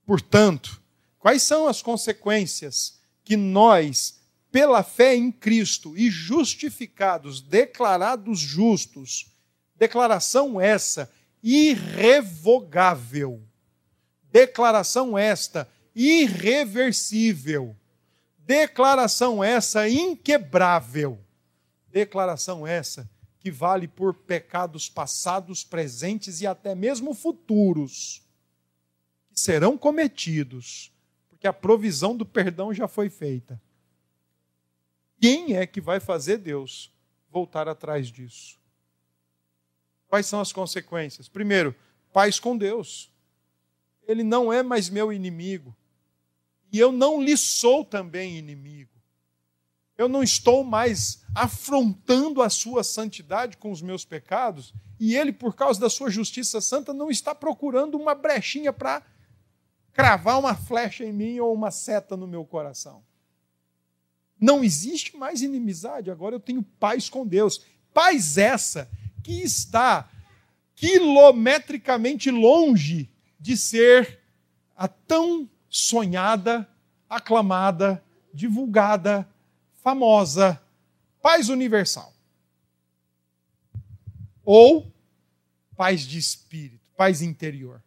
Portanto, 0.06 0.81
quais 1.22 1.42
são 1.42 1.68
as 1.68 1.80
consequências 1.80 2.98
que 3.22 3.36
nós, 3.36 4.20
pela 4.50 4.82
fé 4.82 5.14
em 5.14 5.30
Cristo 5.30 5.96
e 5.96 6.10
justificados, 6.10 7.40
declarados 7.40 8.40
justos, 8.40 9.32
declaração 9.76 10.60
essa 10.60 11.08
irrevogável, 11.40 13.40
declaração 14.32 15.16
esta 15.16 15.70
irreversível, 15.94 17.76
declaração 18.38 19.44
essa 19.44 19.88
inquebrável, 19.88 21.24
declaração 21.86 22.66
essa 22.66 23.08
que 23.38 23.48
vale 23.48 23.86
por 23.86 24.12
pecados 24.12 24.88
passados, 24.88 25.62
presentes 25.62 26.40
e 26.40 26.48
até 26.48 26.74
mesmo 26.74 27.14
futuros, 27.14 28.26
que 29.32 29.38
serão 29.38 29.78
cometidos, 29.78 30.91
porque 31.42 31.48
a 31.48 31.52
provisão 31.52 32.16
do 32.16 32.24
perdão 32.24 32.72
já 32.72 32.86
foi 32.86 33.10
feita. 33.10 33.60
Quem 35.20 35.56
é 35.56 35.66
que 35.66 35.80
vai 35.80 35.98
fazer 35.98 36.38
Deus 36.38 36.94
voltar 37.28 37.66
atrás 37.66 38.06
disso? 38.06 38.60
Quais 40.06 40.26
são 40.26 40.40
as 40.40 40.52
consequências? 40.52 41.28
Primeiro, 41.28 41.74
paz 42.12 42.38
com 42.38 42.56
Deus. 42.56 43.10
Ele 44.06 44.22
não 44.22 44.52
é 44.52 44.62
mais 44.62 44.88
meu 44.88 45.12
inimigo. 45.12 45.74
E 46.70 46.78
eu 46.78 46.92
não 46.92 47.20
lhe 47.20 47.36
sou 47.36 47.84
também 47.84 48.38
inimigo. 48.38 48.92
Eu 49.98 50.08
não 50.08 50.22
estou 50.22 50.62
mais 50.62 51.24
afrontando 51.34 52.40
a 52.40 52.48
sua 52.48 52.84
santidade 52.84 53.56
com 53.56 53.72
os 53.72 53.82
meus 53.82 54.04
pecados, 54.04 54.72
e 55.00 55.16
ele, 55.16 55.32
por 55.32 55.56
causa 55.56 55.80
da 55.80 55.90
sua 55.90 56.08
justiça 56.08 56.60
santa, 56.60 56.94
não 56.94 57.10
está 57.10 57.34
procurando 57.34 57.96
uma 57.96 58.14
brechinha 58.14 58.72
para 58.72 59.02
cravar 59.92 60.38
uma 60.38 60.54
flecha 60.54 61.04
em 61.04 61.12
mim 61.12 61.38
ou 61.38 61.54
uma 61.54 61.70
seta 61.70 62.16
no 62.16 62.26
meu 62.26 62.44
coração. 62.44 63.02
Não 64.40 64.64
existe 64.64 65.16
mais 65.16 65.42
inimizade, 65.42 66.10
agora 66.10 66.34
eu 66.34 66.40
tenho 66.40 66.62
paz 66.62 67.08
com 67.08 67.26
Deus. 67.26 67.64
Paz 67.94 68.38
essa 68.38 68.90
que 69.22 69.42
está 69.42 70.08
quilometricamente 70.74 72.30
longe 72.30 73.08
de 73.38 73.56
ser 73.56 74.20
a 74.76 74.88
tão 74.88 75.48
sonhada, 75.68 76.68
aclamada, 77.08 78.02
divulgada, 78.34 79.28
famosa 79.82 80.60
paz 81.22 81.48
universal. 81.48 82.12
Ou 84.44 84.92
paz 85.76 86.00
de 86.02 86.18
espírito, 86.18 86.84
paz 86.96 87.22
interior. 87.22 87.82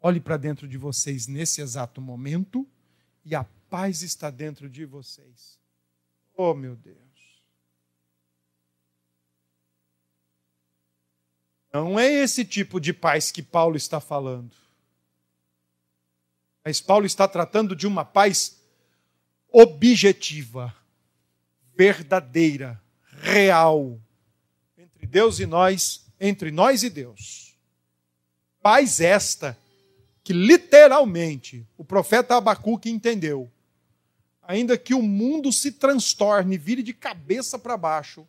Olhe 0.00 0.20
para 0.20 0.36
dentro 0.38 0.66
de 0.66 0.78
vocês 0.78 1.26
nesse 1.26 1.60
exato 1.60 2.00
momento 2.00 2.66
e 3.24 3.34
a 3.34 3.44
paz 3.68 4.02
está 4.02 4.30
dentro 4.30 4.68
de 4.68 4.84
vocês. 4.86 5.58
Oh, 6.34 6.54
meu 6.54 6.74
Deus. 6.74 6.98
Não 11.72 12.00
é 12.00 12.10
esse 12.10 12.44
tipo 12.44 12.80
de 12.80 12.92
paz 12.92 13.30
que 13.30 13.42
Paulo 13.42 13.76
está 13.76 14.00
falando. 14.00 14.56
Mas 16.64 16.80
Paulo 16.80 17.06
está 17.06 17.28
tratando 17.28 17.76
de 17.76 17.86
uma 17.86 18.04
paz 18.04 18.58
objetiva, 19.52 20.74
verdadeira, 21.76 22.80
real, 23.02 24.00
entre 24.76 25.06
Deus 25.06 25.38
e 25.40 25.46
nós, 25.46 26.06
entre 26.18 26.50
nós 26.50 26.82
e 26.82 26.90
Deus. 26.90 27.54
Paz 28.62 29.00
esta 29.00 29.56
que 30.22 30.32
literalmente 30.32 31.66
o 31.76 31.84
profeta 31.84 32.36
Abacuque 32.36 32.90
entendeu. 32.90 33.50
Ainda 34.42 34.76
que 34.76 34.94
o 34.94 35.02
mundo 35.02 35.52
se 35.52 35.72
transtorne, 35.72 36.58
vire 36.58 36.82
de 36.82 36.92
cabeça 36.92 37.58
para 37.58 37.76
baixo, 37.76 38.26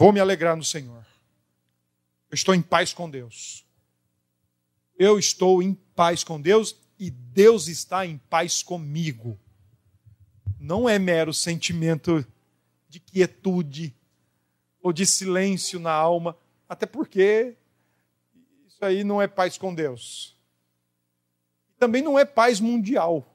Vou 0.00 0.14
me 0.14 0.18
alegrar 0.18 0.56
no 0.56 0.64
Senhor. 0.64 1.04
Eu 2.30 2.34
estou 2.34 2.54
em 2.54 2.62
paz 2.62 2.90
com 2.94 3.10
Deus. 3.10 3.66
Eu 4.98 5.18
estou 5.18 5.62
em 5.62 5.74
paz 5.74 6.24
com 6.24 6.40
Deus 6.40 6.74
e 6.98 7.10
Deus 7.10 7.68
está 7.68 8.06
em 8.06 8.16
paz 8.16 8.62
comigo. 8.62 9.38
Não 10.58 10.88
é 10.88 10.98
mero 10.98 11.34
sentimento 11.34 12.26
de 12.88 12.98
quietude 12.98 13.94
ou 14.82 14.90
de 14.90 15.04
silêncio 15.04 15.78
na 15.78 15.92
alma, 15.92 16.34
até 16.66 16.86
porque 16.86 17.54
isso 18.80 18.84
aí 18.86 19.04
não 19.04 19.20
é 19.20 19.28
paz 19.28 19.58
com 19.58 19.74
Deus. 19.74 20.34
Também 21.78 22.00
não 22.00 22.18
é 22.18 22.24
paz 22.24 22.60
mundial. 22.60 23.26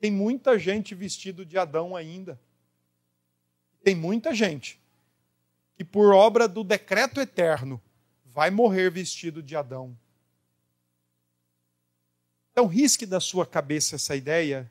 Tem 0.00 0.10
muita 0.10 0.58
gente 0.58 0.96
vestido 0.96 1.46
de 1.46 1.56
Adão 1.56 1.94
ainda. 1.94 2.40
Tem 3.84 3.94
muita 3.94 4.34
gente 4.34 4.80
que, 5.76 5.84
por 5.84 6.12
obra 6.12 6.48
do 6.48 6.64
decreto 6.64 7.20
eterno, 7.20 7.80
vai 8.24 8.50
morrer 8.50 8.90
vestido 8.90 9.40
de 9.40 9.54
Adão. 9.54 9.96
Então, 12.50 12.66
risque 12.66 13.06
da 13.06 13.20
sua 13.20 13.46
cabeça 13.46 13.94
essa 13.94 14.16
ideia 14.16 14.68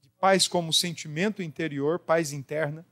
de 0.00 0.08
paz 0.18 0.48
como 0.48 0.72
sentimento 0.72 1.42
interior, 1.42 1.98
paz 1.98 2.32
interna, 2.32 2.86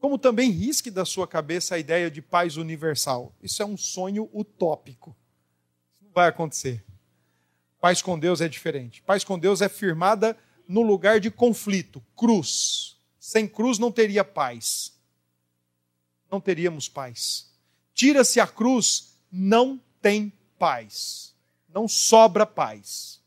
como 0.00 0.18
também 0.18 0.50
risque 0.50 0.90
da 0.90 1.04
sua 1.04 1.28
cabeça 1.28 1.74
a 1.74 1.78
ideia 1.78 2.10
de 2.10 2.20
paz 2.20 2.56
universal. 2.56 3.34
Isso 3.42 3.62
é 3.62 3.66
um 3.66 3.76
sonho 3.76 4.28
utópico. 4.32 5.14
Isso 5.94 6.04
não 6.04 6.12
vai 6.12 6.28
acontecer. 6.28 6.84
Paz 7.80 8.02
com 8.02 8.18
Deus 8.18 8.40
é 8.40 8.48
diferente. 8.48 9.02
Paz 9.02 9.22
com 9.22 9.38
Deus 9.38 9.60
é 9.60 9.68
firmada 9.68 10.36
no 10.66 10.82
lugar 10.82 11.20
de 11.20 11.30
conflito, 11.30 12.02
cruz. 12.16 12.96
Sem 13.18 13.46
cruz 13.46 13.78
não 13.78 13.92
teria 13.92 14.24
paz 14.24 14.98
não 16.30 16.40
teríamos 16.40 16.88
paz. 16.88 17.50
Tira-se 17.92 18.38
a 18.38 18.46
cruz, 18.46 19.16
não 19.30 19.80
tem 20.00 20.32
paz. 20.58 21.34
Não 21.68 21.88
sobra 21.88 22.46
paz. 22.46 23.20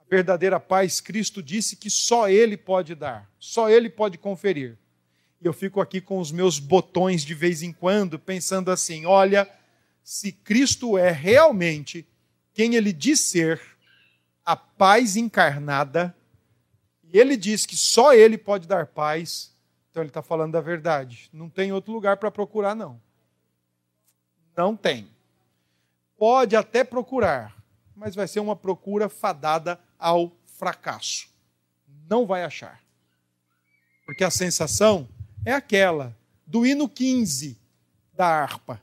A 0.00 0.04
verdadeira 0.08 0.58
paz, 0.58 1.00
Cristo 1.00 1.42
disse 1.42 1.76
que 1.76 1.90
só 1.90 2.28
Ele 2.28 2.56
pode 2.56 2.94
dar, 2.94 3.30
só 3.38 3.68
Ele 3.68 3.90
pode 3.90 4.16
conferir. 4.18 4.78
E 5.44 5.46
eu 5.46 5.52
fico 5.52 5.78
aqui 5.78 6.00
com 6.00 6.18
os 6.18 6.32
meus 6.32 6.58
botões 6.58 7.22
de 7.22 7.34
vez 7.34 7.62
em 7.62 7.70
quando, 7.70 8.18
pensando 8.18 8.70
assim: 8.70 9.04
olha, 9.04 9.46
se 10.02 10.32
Cristo 10.32 10.96
é 10.96 11.10
realmente 11.10 12.08
quem 12.54 12.76
Ele 12.76 12.94
diz 12.94 13.20
ser, 13.20 13.60
a 14.42 14.56
paz 14.56 15.16
encarnada, 15.16 16.16
e 17.12 17.18
Ele 17.18 17.36
diz 17.36 17.66
que 17.66 17.76
só 17.76 18.14
Ele 18.14 18.38
pode 18.38 18.66
dar 18.66 18.86
paz, 18.86 19.54
então 19.90 20.02
ele 20.02 20.08
está 20.08 20.22
falando 20.22 20.52
da 20.52 20.62
verdade. 20.62 21.28
Não 21.30 21.50
tem 21.50 21.72
outro 21.72 21.92
lugar 21.92 22.16
para 22.16 22.30
procurar, 22.30 22.74
não. 22.74 22.98
Não 24.56 24.74
tem. 24.74 25.10
Pode 26.16 26.56
até 26.56 26.82
procurar, 26.82 27.54
mas 27.94 28.14
vai 28.14 28.26
ser 28.26 28.40
uma 28.40 28.56
procura 28.56 29.10
fadada 29.10 29.78
ao 29.98 30.32
fracasso. 30.46 31.28
Não 32.08 32.24
vai 32.24 32.44
achar. 32.44 32.80
Porque 34.06 34.24
a 34.24 34.30
sensação 34.30 35.06
é 35.44 35.52
aquela 35.52 36.16
do 36.46 36.64
hino 36.64 36.88
15 36.88 37.58
da 38.12 38.26
harpa, 38.26 38.80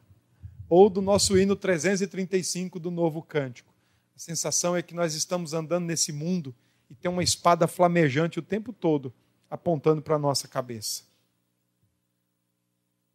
ou 0.69 0.89
do 0.89 1.01
nosso 1.01 1.37
hino 1.37 1.55
335 1.55 2.79
do 2.79 2.91
novo 2.91 3.21
cântico. 3.21 3.73
A 4.15 4.19
sensação 4.19 4.75
é 4.75 4.81
que 4.81 4.93
nós 4.93 5.15
estamos 5.15 5.53
andando 5.53 5.85
nesse 5.85 6.11
mundo 6.11 6.55
e 6.89 6.95
tem 6.95 7.09
uma 7.09 7.23
espada 7.23 7.67
flamejante 7.67 8.39
o 8.39 8.43
tempo 8.43 8.71
todo 8.71 9.13
apontando 9.49 10.01
para 10.01 10.15
a 10.15 10.19
nossa 10.19 10.47
cabeça. 10.47 11.03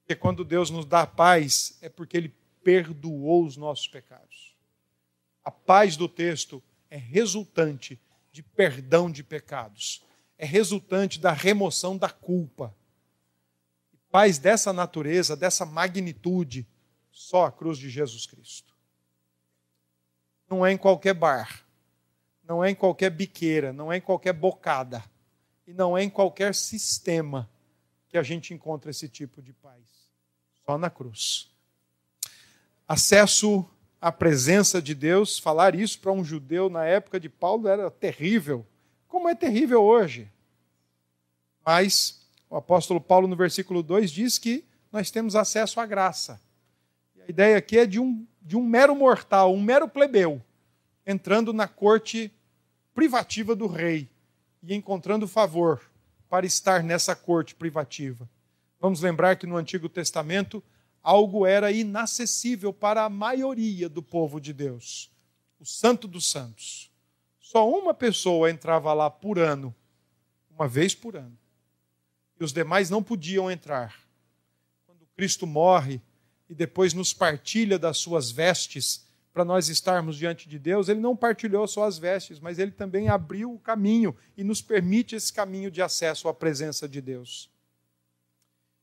Porque 0.03 0.15
quando 0.15 0.45
Deus 0.45 0.71
nos 0.71 0.85
dá 0.85 1.07
paz, 1.07 1.79
é 1.81 1.89
porque 1.89 2.17
Ele 2.17 2.35
perdoou 2.63 3.45
os 3.45 3.57
nossos 3.57 3.89
pecados. 3.89 4.55
A 5.45 5.51
paz 5.51 5.97
do 5.97 6.09
texto 6.09 6.63
é 6.91 6.97
resultante 6.97 7.99
de 8.33 8.43
perdão 8.43 9.11
de 9.11 9.23
pecados, 9.23 10.03
é 10.37 10.45
resultante 10.45 11.19
da 11.19 11.33
remoção 11.33 11.97
da 11.97 12.11
culpa. 12.11 12.75
Paz 14.17 14.39
dessa 14.39 14.73
natureza, 14.73 15.37
dessa 15.37 15.67
magnitude, 15.67 16.67
só 17.11 17.45
a 17.45 17.53
cruz 17.53 17.77
de 17.77 17.91
Jesus 17.91 18.25
Cristo. 18.25 18.75
Não 20.49 20.65
é 20.65 20.73
em 20.73 20.79
qualquer 20.79 21.13
bar, 21.13 21.67
não 22.43 22.65
é 22.65 22.71
em 22.71 22.75
qualquer 22.75 23.11
biqueira, 23.11 23.75
não 23.75 23.93
é 23.93 23.99
em 23.99 24.01
qualquer 24.01 24.33
bocada 24.33 25.05
e 25.67 25.75
não 25.75 25.99
é 25.99 26.03
em 26.03 26.09
qualquer 26.09 26.55
sistema 26.55 27.47
que 28.09 28.17
a 28.17 28.23
gente 28.23 28.55
encontra 28.55 28.91
esse 28.91 29.07
tipo 29.07 29.43
de 29.43 29.53
paz. 29.53 29.85
Só 30.65 30.79
na 30.79 30.89
cruz. 30.89 31.51
Acesso 32.89 33.69
a 34.01 34.11
presença 34.11 34.81
de 34.81 34.95
Deus, 34.95 35.39
falar 35.39 35.75
isso 35.75 36.01
para 36.01 36.13
um 36.13 36.25
judeu 36.25 36.71
na 36.71 36.87
época 36.87 37.21
de 37.21 37.29
Paulo 37.29 37.69
era 37.69 37.91
terrível, 37.91 38.67
como 39.09 39.29
é 39.29 39.35
terrível 39.35 39.83
hoje. 39.83 40.33
Mas 41.63 42.26
o 42.49 42.57
apóstolo 42.57 43.01
Paulo, 43.01 43.27
no 43.27 43.37
versículo 43.37 43.83
2, 43.83 44.11
diz 44.11 44.39
que 44.39 44.65
nós 44.93 45.11
temos 45.11 45.35
acesso 45.35 45.81
à 45.81 45.87
graça. 45.87 46.41
E 47.15 47.23
a 47.23 47.27
ideia 47.29 47.57
aqui 47.57 47.79
é 47.79 47.87
de 47.87 48.01
um, 48.01 48.27
de 48.41 48.57
um 48.57 48.63
mero 48.63 48.95
mortal, 48.95 49.53
um 49.53 49.61
mero 49.61 49.89
plebeu, 49.89 50.43
entrando 51.07 51.53
na 51.53 51.67
corte 51.69 52.33
privativa 52.95 53.55
do 53.55 53.67
rei 53.67 54.09
e 54.63 54.75
encontrando 54.75 55.29
favor 55.29 55.83
para 56.29 56.47
estar 56.47 56.83
nessa 56.83 57.15
corte 57.15 57.55
privativa. 57.55 58.29
Vamos 58.81 59.01
lembrar 59.01 59.37
que 59.37 59.47
no 59.47 59.57
Antigo 59.57 59.89
Testamento 59.89 60.63
algo 61.03 61.47
era 61.47 61.71
inacessível 61.71 62.73
para 62.73 63.05
a 63.05 63.09
maioria 63.09 63.89
do 63.89 64.03
povo 64.03 64.41
de 64.41 64.53
Deus 64.53 65.11
o 65.59 65.65
Santo 65.65 66.07
dos 66.07 66.31
Santos. 66.31 66.91
Só 67.41 67.69
uma 67.69 67.95
pessoa 67.95 68.51
entrava 68.51 68.93
lá 68.93 69.11
por 69.11 69.39
ano, 69.39 69.75
uma 70.51 70.69
vez 70.69 70.95
por 70.95 71.17
ano. 71.17 71.37
E 72.39 72.45
os 72.45 72.53
demais 72.53 72.91
não 72.91 73.03
podiam 73.03 73.51
entrar. 73.51 73.95
Quando 74.87 75.07
Cristo 75.17 75.47
morre 75.47 76.01
e 76.49 76.55
depois 76.55 76.93
nos 76.93 77.13
partilha 77.13 77.79
das 77.79 77.99
suas 77.99 78.31
vestes 78.31 79.07
para 79.33 79.45
nós 79.45 79.69
estarmos 79.69 80.17
diante 80.17 80.49
de 80.49 80.59
Deus, 80.59 80.89
ele 80.89 81.01
não 81.01 81.15
partilhou 81.15 81.67
só 81.69 81.85
as 81.85 81.99
vestes, 81.99 82.41
mas 82.41 82.59
ele 82.59 82.71
também 82.71 83.09
abriu 83.09 83.53
o 83.53 83.59
caminho 83.59 84.17
e 84.37 84.43
nos 84.43 84.63
permite 84.63 85.15
esse 85.15 85.33
caminho 85.33 85.71
de 85.71 85.83
acesso 85.83 86.29
à 86.29 86.33
presença 86.33 86.89
de 86.89 87.01
Deus. 87.01 87.51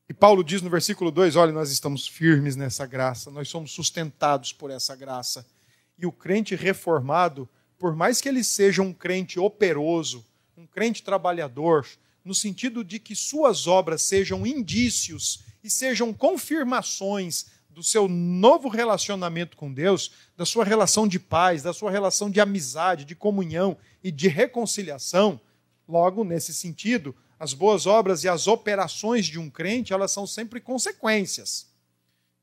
E 0.08 0.14
Paulo 0.14 0.43
diz 0.43 0.62
no 0.62 0.70
versículo 0.70 1.10
2: 1.10 1.36
olha, 1.36 1.51
nós 1.51 1.72
estamos 1.72 2.08
firmes 2.08 2.56
nessa 2.56 2.86
graça, 2.86 3.32
nós 3.32 3.49
somos 3.49 3.72
sustentados 3.72 4.54
por 4.54 4.70
essa 4.70 4.95
graça. 4.95 5.43
E 5.97 6.06
o 6.06 6.12
crente 6.12 6.56
reformado, 6.56 7.49
por 7.80 7.95
mais 7.95 8.20
que 8.22 8.30
ele 8.30 8.43
seja 8.43 8.82
um 8.82 8.93
crente 8.93 9.39
operoso, 9.39 10.24
um 10.56 10.68
crente 10.68 11.01
trabalhador, 11.01 11.88
no 12.24 12.34
sentido 12.34 12.84
de 12.84 12.99
que 12.99 13.15
suas 13.15 13.67
obras 13.67 14.01
sejam 14.01 14.45
indícios 14.45 15.41
e 15.63 15.69
sejam 15.69 16.13
confirmações 16.13 17.47
do 17.69 17.84
seu 17.84 18.07
novo 18.07 18.69
relacionamento 18.69 19.57
com 19.57 19.74
Deus, 19.74 20.11
da 20.38 20.45
sua 20.45 20.63
relação 20.63 21.07
de 21.07 21.19
paz, 21.19 21.63
da 21.63 21.74
sua 21.74 21.89
relação 21.89 22.30
de 22.30 22.39
amizade, 22.39 23.03
de 23.03 23.15
comunhão 23.15 23.76
e 24.03 24.11
de 24.11 24.28
reconciliação. 24.28 25.41
Logo, 25.88 26.24
nesse 26.24 26.53
sentido, 26.53 27.15
as 27.39 27.53
boas 27.53 27.86
obras 27.86 28.24
e 28.24 28.30
as 28.30 28.47
operações 28.47 29.26
de 29.26 29.39
um 29.39 29.49
crente, 29.49 29.91
elas 29.91 30.11
são 30.11 30.28
sempre 30.28 30.61
consequências. 30.61 31.67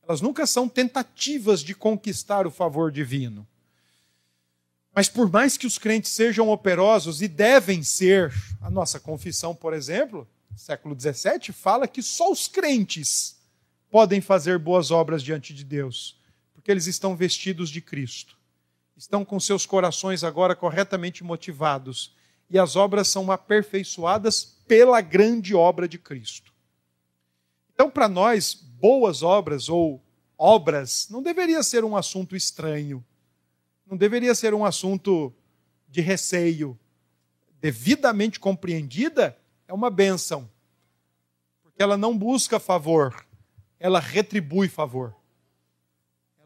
Elas 0.02 0.20
nunca 0.20 0.46
são 0.46 0.68
tentativas 0.68 1.62
de 1.62 1.74
conquistar 1.74 2.46
o 2.46 2.50
favor 2.50 2.90
divino. 2.90 3.46
Mas 4.94 5.08
por 5.08 5.30
mais 5.30 5.56
que 5.56 5.66
os 5.66 5.78
crentes 5.78 6.10
sejam 6.10 6.48
operosos 6.48 7.22
e 7.22 7.28
devem 7.28 7.82
ser, 7.82 8.32
a 8.60 8.70
nossa 8.70 8.98
confissão, 8.98 9.54
por 9.54 9.72
exemplo, 9.72 10.26
século 10.56 10.96
XVII, 10.98 11.52
fala 11.52 11.88
que 11.88 12.02
só 12.02 12.30
os 12.30 12.48
crentes 12.48 13.38
podem 13.90 14.20
fazer 14.20 14.58
boas 14.58 14.90
obras 14.90 15.22
diante 15.22 15.54
de 15.54 15.64
Deus, 15.64 16.20
porque 16.52 16.70
eles 16.70 16.86
estão 16.86 17.16
vestidos 17.16 17.70
de 17.70 17.80
Cristo, 17.80 18.36
estão 18.96 19.24
com 19.24 19.40
seus 19.40 19.64
corações 19.64 20.22
agora 20.22 20.54
corretamente 20.54 21.24
motivados 21.24 22.14
e 22.48 22.58
as 22.58 22.76
obras 22.76 23.08
são 23.08 23.30
aperfeiçoadas 23.30 24.56
pela 24.66 25.00
grande 25.00 25.54
obra 25.54 25.88
de 25.88 25.98
Cristo. 25.98 26.52
Então, 27.72 27.88
para 27.88 28.08
nós, 28.08 28.54
boas 28.54 29.22
obras 29.22 29.68
ou 29.68 30.02
obras 30.36 31.06
não 31.10 31.22
deveria 31.22 31.62
ser 31.62 31.84
um 31.84 31.96
assunto 31.96 32.36
estranho, 32.36 33.04
não 33.90 33.96
deveria 33.96 34.36
ser 34.36 34.54
um 34.54 34.64
assunto 34.64 35.34
de 35.88 36.00
receio. 36.00 36.78
Devidamente 37.60 38.38
compreendida, 38.38 39.36
é 39.66 39.74
uma 39.74 39.90
bênção, 39.90 40.48
porque 41.60 41.82
ela 41.82 41.96
não 41.96 42.16
busca 42.16 42.60
favor, 42.60 43.26
ela 43.80 43.98
retribui 43.98 44.68
favor. 44.68 45.14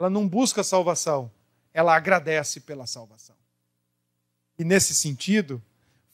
Ela 0.01 0.09
não 0.09 0.27
busca 0.27 0.65
salvação, 0.65 1.31
ela 1.73 1.95
agradece 1.95 2.61
pela 2.61 2.87
salvação. 2.87 3.37
E 4.59 4.65
nesse 4.65 4.95
sentido, 4.95 5.63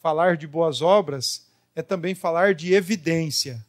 falar 0.00 0.36
de 0.36 0.48
boas 0.48 0.82
obras 0.82 1.48
é 1.76 1.82
também 1.82 2.14
falar 2.14 2.54
de 2.54 2.74
evidência 2.74 3.64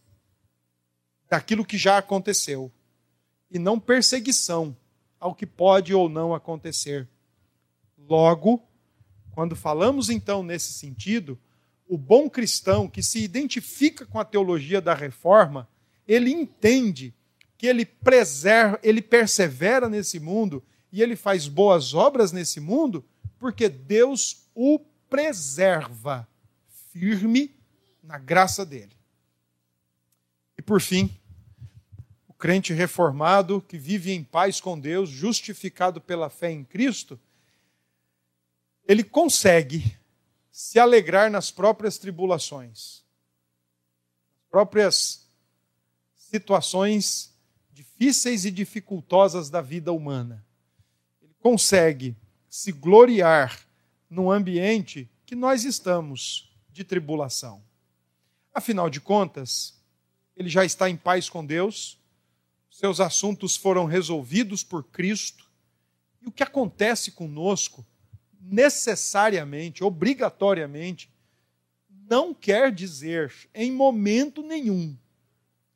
daquilo 1.29 1.63
que 1.63 1.77
já 1.77 1.99
aconteceu 1.99 2.71
e 3.51 3.59
não 3.59 3.79
perseguição 3.79 4.75
ao 5.19 5.35
que 5.35 5.45
pode 5.45 5.93
ou 5.93 6.09
não 6.09 6.33
acontecer. 6.33 7.07
Logo, 8.11 8.61
quando 9.31 9.55
falamos 9.55 10.09
então 10.09 10.43
nesse 10.43 10.73
sentido, 10.73 11.39
o 11.87 11.97
bom 11.97 12.29
cristão 12.29 12.85
que 12.89 13.01
se 13.01 13.23
identifica 13.23 14.05
com 14.05 14.19
a 14.19 14.25
teologia 14.25 14.81
da 14.81 14.93
reforma, 14.93 15.65
ele 16.05 16.29
entende 16.29 17.13
que 17.57 17.65
ele 17.65 17.85
preserva, 17.85 18.77
ele 18.83 19.01
persevera 19.01 19.87
nesse 19.87 20.19
mundo 20.19 20.61
e 20.91 21.01
ele 21.01 21.15
faz 21.15 21.47
boas 21.47 21.93
obras 21.93 22.33
nesse 22.33 22.59
mundo, 22.59 23.05
porque 23.39 23.69
Deus 23.69 24.45
o 24.53 24.77
preserva 25.09 26.27
firme 26.91 27.55
na 28.03 28.17
graça 28.17 28.65
dele. 28.65 28.91
E 30.57 30.61
por 30.61 30.81
fim, 30.81 31.17
o 32.27 32.33
crente 32.33 32.73
reformado 32.73 33.61
que 33.61 33.77
vive 33.77 34.11
em 34.11 34.21
paz 34.21 34.59
com 34.59 34.77
Deus, 34.77 35.09
justificado 35.09 36.01
pela 36.01 36.29
fé 36.29 36.51
em 36.51 36.65
Cristo, 36.65 37.17
ele 38.87 39.03
consegue 39.03 39.97
se 40.51 40.79
alegrar 40.79 41.29
nas 41.31 41.49
próprias 41.51 41.97
tribulações, 41.97 43.03
próprias 44.49 45.27
situações 46.15 47.33
difíceis 47.71 48.45
e 48.45 48.51
dificultosas 48.51 49.49
da 49.49 49.61
vida 49.61 49.91
humana. 49.91 50.45
Ele 51.21 51.33
consegue 51.39 52.15
se 52.49 52.71
gloriar 52.71 53.65
no 54.09 54.29
ambiente 54.29 55.09
que 55.25 55.35
nós 55.35 55.63
estamos 55.63 56.53
de 56.69 56.83
tribulação. 56.83 57.63
Afinal 58.53 58.89
de 58.89 58.99
contas, 58.99 59.81
ele 60.35 60.49
já 60.49 60.65
está 60.65 60.89
em 60.89 60.97
paz 60.97 61.29
com 61.29 61.45
Deus, 61.45 61.97
seus 62.69 62.99
assuntos 62.99 63.55
foram 63.55 63.85
resolvidos 63.85 64.63
por 64.63 64.83
Cristo, 64.83 65.49
e 66.21 66.27
o 66.27 66.31
que 66.31 66.43
acontece 66.43 67.11
conosco, 67.11 67.85
necessariamente, 68.41 69.83
obrigatoriamente, 69.83 71.11
não 72.09 72.33
quer 72.33 72.71
dizer, 72.71 73.33
em 73.53 73.71
momento 73.71 74.41
nenhum, 74.41 74.97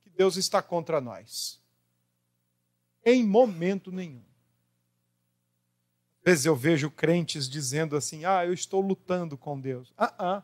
que 0.03 0.09
Deus 0.09 0.35
está 0.35 0.61
contra 0.61 0.99
nós. 0.99 1.61
Em 3.05 3.23
momento 3.23 3.91
nenhum 3.91 4.25
vezes 6.25 6.45
eu 6.45 6.55
vejo 6.55 6.89
crentes 6.89 7.47
dizendo 7.47 7.95
assim: 7.95 8.25
ah, 8.25 8.43
eu 8.43 8.53
estou 8.53 8.81
lutando 8.81 9.37
com 9.37 9.61
Deus. 9.61 9.93
Ah, 9.95 10.13
ah. 10.17 10.43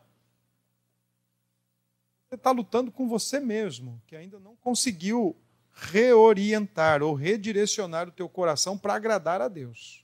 Você 2.28 2.36
está 2.36 2.52
lutando 2.52 2.90
com 2.90 3.08
você 3.08 3.40
mesmo, 3.40 4.00
que 4.06 4.14
ainda 4.14 4.38
não 4.38 4.56
conseguiu 4.56 5.36
reorientar 5.72 7.02
ou 7.02 7.14
redirecionar 7.14 8.08
o 8.08 8.12
teu 8.12 8.28
coração 8.28 8.78
para 8.78 8.94
agradar 8.94 9.42
a 9.42 9.48
Deus. 9.48 10.01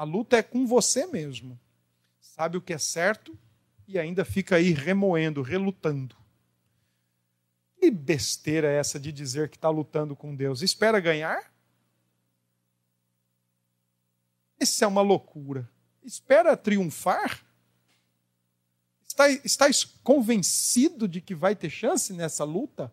A 0.00 0.04
luta 0.04 0.38
é 0.38 0.42
com 0.42 0.66
você 0.66 1.06
mesmo. 1.06 1.60
Sabe 2.22 2.56
o 2.56 2.62
que 2.62 2.72
é 2.72 2.78
certo 2.78 3.38
e 3.86 3.98
ainda 3.98 4.24
fica 4.24 4.56
aí 4.56 4.72
remoendo, 4.72 5.42
relutando. 5.42 6.16
Que 7.76 7.90
besteira 7.90 8.66
é 8.66 8.78
essa 8.78 8.98
de 8.98 9.12
dizer 9.12 9.50
que 9.50 9.58
está 9.58 9.68
lutando 9.68 10.16
com 10.16 10.34
Deus? 10.34 10.62
Espera 10.62 10.98
ganhar? 11.00 11.52
Isso 14.58 14.82
é 14.82 14.86
uma 14.86 15.02
loucura. 15.02 15.68
Espera 16.02 16.56
triunfar? 16.56 17.44
Está, 19.06 19.66
convencido 20.02 21.06
de 21.06 21.20
que 21.20 21.34
vai 21.34 21.54
ter 21.54 21.68
chance 21.68 22.14
nessa 22.14 22.42
luta? 22.42 22.90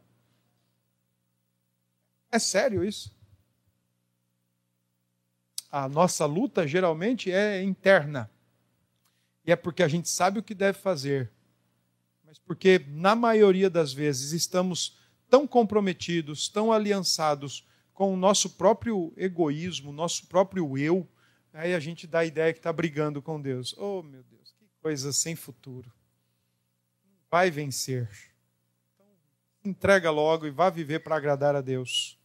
É 2.30 2.38
sério 2.38 2.84
isso? 2.84 3.17
A 5.72 5.88
nossa 5.88 6.26
luta 6.26 6.68
geralmente 6.68 7.32
é 7.32 7.62
interna. 7.62 8.30
E 9.46 9.52
é 9.52 9.56
porque 9.56 9.84
a 9.84 9.88
gente 9.88 10.10
sabe 10.10 10.40
o 10.40 10.44
que 10.44 10.54
deve 10.54 10.78
fazer. 10.78 11.32
Mas 12.26 12.38
porque, 12.40 12.86
na 12.90 13.16
maioria 13.16 13.70
das 13.70 13.94
vezes, 13.94 14.32
estamos 14.32 14.98
tão 15.30 15.48
comprometidos, 15.48 16.50
tão 16.50 16.72
aliançados 16.72 17.66
com 17.94 18.14
o 18.14 18.18
nosso 18.18 18.52
próprio 18.52 19.14
egoísmo, 19.16 19.92
nosso 19.92 20.28
próprio 20.28 20.78
eu, 20.78 21.08
Aí 21.58 21.74
a 21.74 21.80
gente 21.80 22.06
dá 22.06 22.20
a 22.20 22.26
ideia 22.26 22.54
que 22.54 22.60
está 22.60 22.72
brigando 22.72 23.20
com 23.20 23.42
Deus. 23.42 23.74
Oh, 23.80 24.04
meu 24.04 24.24
Deus, 24.24 24.54
que 24.60 24.68
coisa 24.80 25.12
sem 25.12 25.36
futuro. 25.36 25.92
Vai 27.32 27.50
vencer. 27.50 28.08
Então, 28.94 29.08
entrega 29.66 30.12
logo 30.12 30.46
e 30.46 30.52
vá 30.52 30.70
viver 30.70 31.00
para 31.00 31.16
agradar 31.16 31.56
a 31.56 31.62
Deus. 31.62 32.17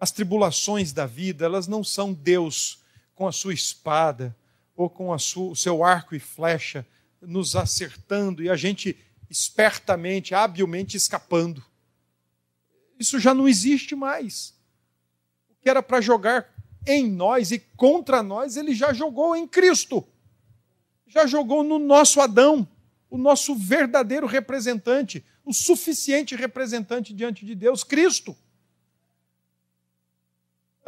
As 0.00 0.10
tribulações 0.12 0.92
da 0.92 1.06
vida, 1.06 1.44
elas 1.44 1.66
não 1.66 1.82
são 1.82 2.12
Deus 2.12 2.78
com 3.14 3.26
a 3.26 3.32
sua 3.32 3.52
espada 3.52 4.36
ou 4.76 4.88
com 4.88 5.16
sua, 5.18 5.50
o 5.50 5.56
seu 5.56 5.82
arco 5.82 6.14
e 6.14 6.20
flecha 6.20 6.86
nos 7.20 7.56
acertando 7.56 8.42
e 8.42 8.48
a 8.48 8.56
gente 8.56 8.96
espertamente, 9.28 10.34
habilmente 10.34 10.96
escapando. 10.96 11.64
Isso 12.98 13.18
já 13.18 13.34
não 13.34 13.48
existe 13.48 13.94
mais. 13.94 14.54
O 15.50 15.54
que 15.60 15.68
era 15.68 15.82
para 15.82 16.00
jogar 16.00 16.48
em 16.86 17.10
nós 17.10 17.50
e 17.50 17.58
contra 17.58 18.22
nós, 18.22 18.56
ele 18.56 18.74
já 18.74 18.92
jogou 18.92 19.36
em 19.36 19.46
Cristo. 19.46 20.06
Já 21.06 21.26
jogou 21.26 21.62
no 21.62 21.78
nosso 21.78 22.20
Adão, 22.20 22.66
o 23.10 23.18
nosso 23.18 23.54
verdadeiro 23.54 24.26
representante, 24.26 25.24
o 25.44 25.52
suficiente 25.52 26.36
representante 26.36 27.14
diante 27.14 27.44
de 27.44 27.54
Deus, 27.54 27.82
Cristo. 27.82 28.36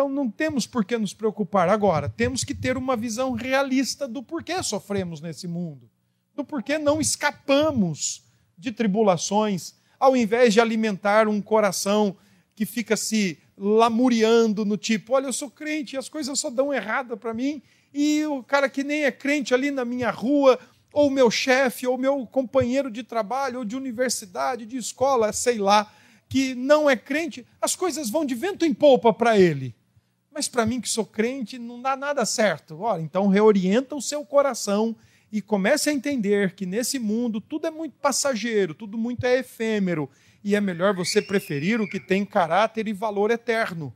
Então 0.01 0.09
não 0.09 0.31
temos 0.31 0.67
por 0.67 0.83
que 0.83 0.97
nos 0.97 1.13
preocupar 1.13 1.69
agora, 1.69 2.09
temos 2.09 2.43
que 2.43 2.55
ter 2.55 2.79
uma 2.79 2.97
visão 2.97 3.33
realista 3.33 4.09
do 4.09 4.23
porquê 4.23 4.63
sofremos 4.63 5.21
nesse 5.21 5.47
mundo, 5.47 5.91
do 6.35 6.43
porquê 6.43 6.79
não 6.79 7.03
escapamos 7.03 8.25
de 8.57 8.73
tribulações, 8.73 9.75
ao 9.99 10.17
invés 10.17 10.55
de 10.55 10.61
alimentar 10.61 11.29
um 11.29 11.43
coração 11.43 12.17
que 12.57 12.65
fica 12.65 12.97
se 12.97 13.39
lamuriando 13.59 14.65
no 14.65 14.79
tipo, 14.79 15.13
olha, 15.13 15.27
eu 15.27 15.35
sou 15.35 15.51
crente 15.51 15.97
e 15.97 15.99
as 15.99 16.09
coisas 16.09 16.41
só 16.41 16.49
dão 16.49 16.73
errada 16.73 17.15
para 17.15 17.35
mim, 17.35 17.61
e 17.93 18.25
o 18.25 18.43
cara 18.43 18.71
que 18.71 18.83
nem 18.83 19.05
é 19.05 19.13
crente 19.13 19.53
ali 19.53 19.71
na 19.71 19.85
minha 19.85 20.11
rua, 20.11 20.59
ou 20.95 21.11
meu 21.11 21.31
chefe, 21.31 21.87
ou 21.87 21.99
meu 21.99 22.27
companheiro 22.27 22.91
de 22.91 23.03
trabalho, 23.03 23.59
ou 23.59 23.65
de 23.67 23.77
universidade, 23.77 24.65
de 24.65 24.79
escola, 24.79 25.31
sei 25.31 25.59
lá, 25.59 25.93
que 26.27 26.55
não 26.55 26.89
é 26.89 26.97
crente, 26.97 27.47
as 27.61 27.77
coisas 27.77 28.09
vão 28.09 28.25
de 28.25 28.35
vento 28.35 28.65
em 28.65 28.73
polpa 28.73 29.13
para 29.13 29.39
ele. 29.39 29.79
Mas 30.33 30.49
para 30.49 30.65
mim 30.65 30.81
que 30.81 30.89
sou 30.89 31.05
crente, 31.05 31.59
não 31.59 31.83
dá 31.83 31.97
nada 31.97 32.25
certo. 32.25 32.81
Ora, 32.81 33.03
então 33.03 33.27
reorienta 33.27 33.95
o 33.95 34.03
seu 34.03 34.25
coração 34.25 34.97
e 35.33 35.41
comece 35.41 35.91
a 35.91 35.93
entender 35.93 36.55
que 36.55 36.67
nesse 36.67 36.99
mundo 36.99 37.41
tudo 37.41 37.67
é 37.67 37.71
muito 37.71 37.97
passageiro, 37.99 38.75
tudo 38.75 38.99
muito 38.99 39.25
é 39.25 39.39
efêmero, 39.39 40.11
e 40.43 40.55
é 40.55 40.61
melhor 40.61 40.95
você 40.95 41.21
preferir 41.21 41.81
o 41.81 41.89
que 41.89 42.01
tem 42.01 42.25
caráter 42.25 42.89
e 42.89 42.93
valor 42.93 43.31
eterno. 43.31 43.95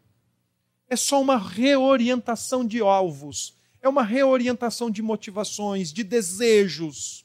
É 0.89 0.97
só 0.97 1.21
uma 1.21 1.39
reorientação 1.39 2.65
de 2.65 2.81
alvos, 2.81 3.57
é 3.81 3.89
uma 3.89 4.03
reorientação 4.03 4.91
de 4.91 5.03
motivações, 5.03 5.93
de 5.93 6.05
desejos. 6.05 7.24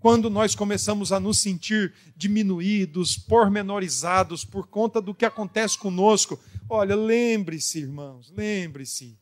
Quando 0.00 0.28
nós 0.28 0.54
começamos 0.54 1.12
a 1.12 1.20
nos 1.20 1.38
sentir 1.38 1.94
diminuídos, 2.16 3.16
pormenorizados 3.16 4.44
por 4.44 4.66
conta 4.66 5.00
do 5.00 5.14
que 5.14 5.24
acontece 5.24 5.78
conosco, 5.78 6.40
Olha, 6.72 6.94
lembre-se, 6.94 7.80
irmãos, 7.80 8.30
lembre-se. 8.30 9.18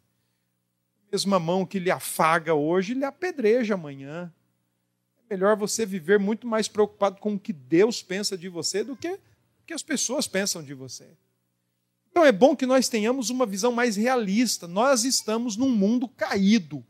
A 1.08 1.12
mesma 1.12 1.38
mão 1.38 1.64
que 1.64 1.78
lhe 1.78 1.90
afaga 1.90 2.52
hoje, 2.52 2.92
lhe 2.92 3.06
apedreja 3.06 3.72
amanhã. 3.72 4.30
É 5.16 5.34
melhor 5.34 5.56
você 5.56 5.86
viver 5.86 6.18
muito 6.18 6.46
mais 6.46 6.68
preocupado 6.68 7.18
com 7.18 7.32
o 7.32 7.40
que 7.40 7.54
Deus 7.54 8.02
pensa 8.02 8.36
de 8.36 8.50
você 8.50 8.84
do 8.84 8.94
que 8.94 9.08
o 9.08 9.18
que 9.66 9.72
as 9.72 9.82
pessoas 9.82 10.28
pensam 10.28 10.62
de 10.62 10.74
você. 10.74 11.08
Então 12.10 12.22
é 12.22 12.30
bom 12.30 12.54
que 12.54 12.66
nós 12.66 12.86
tenhamos 12.86 13.30
uma 13.30 13.46
visão 13.46 13.72
mais 13.72 13.96
realista. 13.96 14.68
Nós 14.68 15.04
estamos 15.04 15.56
num 15.56 15.70
mundo 15.70 16.06
caído. 16.06 16.84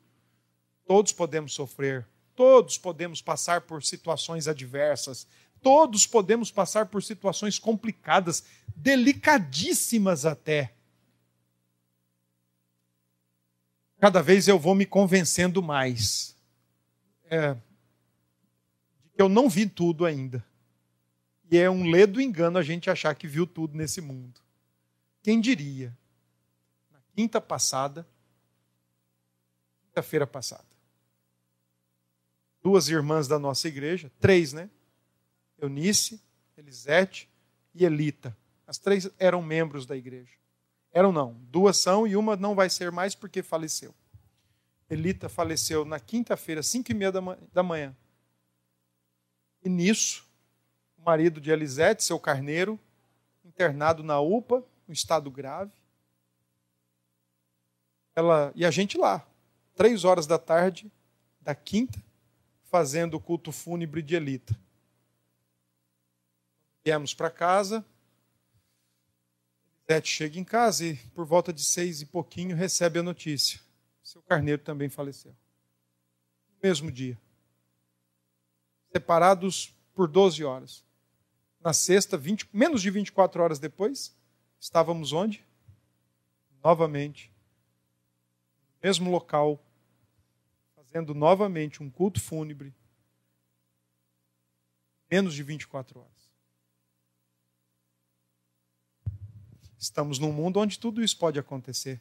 Todos 0.85 1.13
podemos 1.13 1.53
sofrer, 1.53 2.05
todos 2.39 2.79
podemos 2.79 3.21
passar 3.21 3.63
por 3.63 3.83
situações 3.83 4.47
adversas, 4.47 5.27
Todos 5.63 6.07
podemos 6.07 6.51
passar 6.51 6.87
por 6.87 7.03
situações 7.03 7.59
complicadas, 7.59 8.45
delicadíssimas 8.77 10.25
até. 10.25 10.73
Cada 13.99 14.23
vez 14.23 14.47
eu 14.47 14.59
vou 14.59 14.75
me 14.75 14.87
convencendo 14.87 15.61
mais 15.61 16.37
é, 17.25 17.55
de 17.55 19.11
que 19.17 19.21
eu 19.21 19.29
não 19.29 19.49
vi 19.49 19.69
tudo 19.69 20.07
ainda. 20.07 20.45
E 21.51 21.59
é 21.59 21.69
um 21.69 21.91
ledo 21.91 22.21
engano 22.21 22.59
a 22.59 22.63
gente 22.63 22.89
achar 22.89 23.15
que 23.15 23.27
viu 23.27 23.47
tudo 23.47 23.77
nesse 23.77 24.01
mundo. 24.01 24.41
Quem 25.23 25.41
diria? 25.41 25.97
Na 26.93 27.01
quinta 27.17 27.41
passada, 27.41 28.07
quinta-feira 29.83 30.27
passada, 30.27 30.67
duas 32.69 32.91
irmãs 32.91 33.27
da 33.27 33.39
nossa 33.39 33.67
igreja, 33.67 34.13
três, 34.21 34.53
né? 34.53 34.69
Eunice, 35.59 36.23
Elisete 36.55 37.27
e 37.75 37.83
Elita. 37.83 38.37
As 38.67 38.77
três 38.77 39.11
eram 39.19 39.41
membros 39.41 39.87
da 39.87 39.97
igreja. 39.97 40.35
Eram 40.93 41.11
não, 41.11 41.33
duas 41.51 41.79
são 41.79 42.07
e 42.07 42.15
uma 42.15 42.37
não 42.37 42.55
vai 42.55 42.69
ser 42.69 42.93
mais 42.93 43.15
porque 43.15 43.43
faleceu. 43.43 43.95
Elita 44.91 45.31
faleceu 45.31 45.83
na 45.87 45.99
quinta-feira, 45.99 46.63
cinco 46.63 46.93
e 46.93 46.95
meia 46.95 47.11
da 47.11 47.63
manhã. 47.63 47.97
E 49.65 49.69
nisso, 49.71 50.29
o 50.99 51.03
marido 51.03 51.41
de 51.41 51.51
Elisete, 51.51 52.05
seu 52.05 52.21
carneiro, 52.21 52.79
internado 53.43 54.03
na 54.03 54.21
UPA, 54.21 54.63
em 54.87 54.93
estado 54.93 55.31
grave. 55.31 55.73
Ela, 58.15 58.53
e 58.55 58.67
a 58.67 58.71
gente 58.71 58.99
lá, 58.99 59.27
três 59.75 60.05
horas 60.05 60.27
da 60.27 60.39
tarde 60.39 60.93
da 61.41 61.55
quinta, 61.55 61.99
fazendo 62.71 63.15
o 63.15 63.21
culto 63.21 63.51
fúnebre 63.51 64.03
de 64.03 64.15
Elita. 64.15 64.59
Viemos 66.85 67.15
para 67.15 67.31
casa. 67.31 67.85
Sete 69.87 70.09
chega 70.09 70.39
em 70.39 70.45
casa 70.45 70.85
e, 70.85 70.97
por 70.97 71.25
volta 71.25 71.53
de 71.53 71.65
seis 71.65 72.03
e 72.03 72.07
pouquinho, 72.07 72.55
recebe 72.55 72.99
a 72.99 73.03
notícia. 73.03 73.61
Seu 74.03 74.23
carneiro 74.23 74.63
também 74.63 74.89
faleceu. 74.89 75.35
No 76.51 76.59
mesmo 76.63 76.93
dia. 76.93 77.19
Separados 78.93 79.75
por 79.95 80.09
12 80.09 80.45
horas. 80.45 80.85
Na 81.61 81.73
sexta, 81.73 82.17
20, 82.17 82.49
menos 82.53 82.83
de 82.83 82.91
24 82.91 83.43
horas 83.43 83.59
depois, 83.59 84.15
estávamos 84.61 85.13
onde? 85.13 85.45
Novamente. 86.63 87.33
No 88.75 88.89
mesmo 88.89 89.11
local, 89.11 89.63
fazendo 90.89 91.15
novamente 91.15 91.83
um 91.83 91.91
culto 91.91 92.21
fúnebre. 92.21 92.75
Menos 95.11 95.35
de 95.35 95.43
24 95.43 96.01
horas. 96.01 96.29
Estamos 99.79 100.19
num 100.19 100.33
mundo 100.33 100.59
onde 100.59 100.79
tudo 100.79 101.03
isso 101.03 101.17
pode 101.17 101.39
acontecer. 101.39 102.01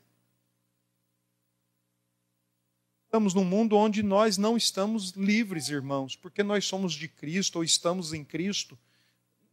Estamos 3.05 3.33
num 3.33 3.45
mundo 3.45 3.77
onde 3.77 4.03
nós 4.03 4.37
não 4.37 4.57
estamos 4.57 5.11
livres, 5.11 5.69
irmãos, 5.69 6.15
porque 6.15 6.43
nós 6.43 6.65
somos 6.65 6.93
de 6.93 7.07
Cristo 7.07 7.57
ou 7.57 7.63
estamos 7.63 8.13
em 8.13 8.23
Cristo. 8.23 8.77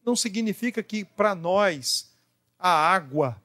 Não 0.05 0.17
significa 0.17 0.83
que 0.83 1.05
para 1.05 1.35
nós 1.35 2.13
a 2.59 2.69
água 2.69 3.41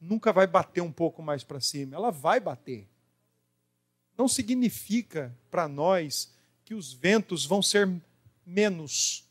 nunca 0.00 0.32
vai 0.32 0.46
bater 0.46 0.80
um 0.80 0.92
pouco 0.92 1.22
mais 1.22 1.44
para 1.44 1.60
cima, 1.60 1.94
ela 1.94 2.10
vai 2.10 2.40
bater. 2.40 2.89
Não 4.20 4.28
significa 4.28 5.34
para 5.50 5.66
nós 5.66 6.30
que 6.66 6.74
os 6.74 6.92
ventos 6.92 7.46
vão 7.46 7.62
ser 7.62 7.90
menos 8.44 9.24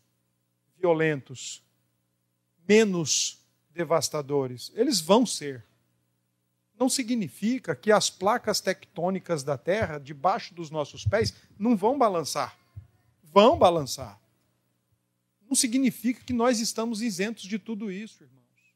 violentos, 0.80 1.62
menos 2.68 3.38
devastadores. 3.70 4.72
Eles 4.74 5.00
vão 5.00 5.28
ser. 5.28 5.64
Não 6.76 6.90
significa 6.90 7.76
que 7.76 7.92
as 7.92 8.10
placas 8.10 8.62
tectônicas 8.62 9.44
da 9.44 9.60
Terra, 9.60 10.00
debaixo 10.00 10.56
dos 10.56 10.72
nossos 10.72 11.06
pés, 11.06 11.36
não 11.60 11.78
vão 11.78 11.96
balançar. 11.96 12.58
Vão 13.22 13.60
balançar. 13.60 14.20
Não 15.48 15.54
significa 15.56 16.24
que 16.24 16.34
nós 16.34 16.60
estamos 16.60 17.04
isentos 17.04 17.44
de 17.44 17.60
tudo 17.60 17.92
isso, 17.92 18.24
irmãos. 18.24 18.74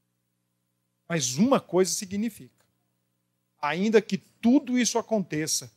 Mas 1.09 1.37
uma 1.37 1.59
coisa 1.59 1.91
significa: 1.91 2.63
ainda 3.59 3.99
que 3.99 4.19
tudo 4.19 4.77
isso 4.77 4.99
aconteça, 4.99 5.71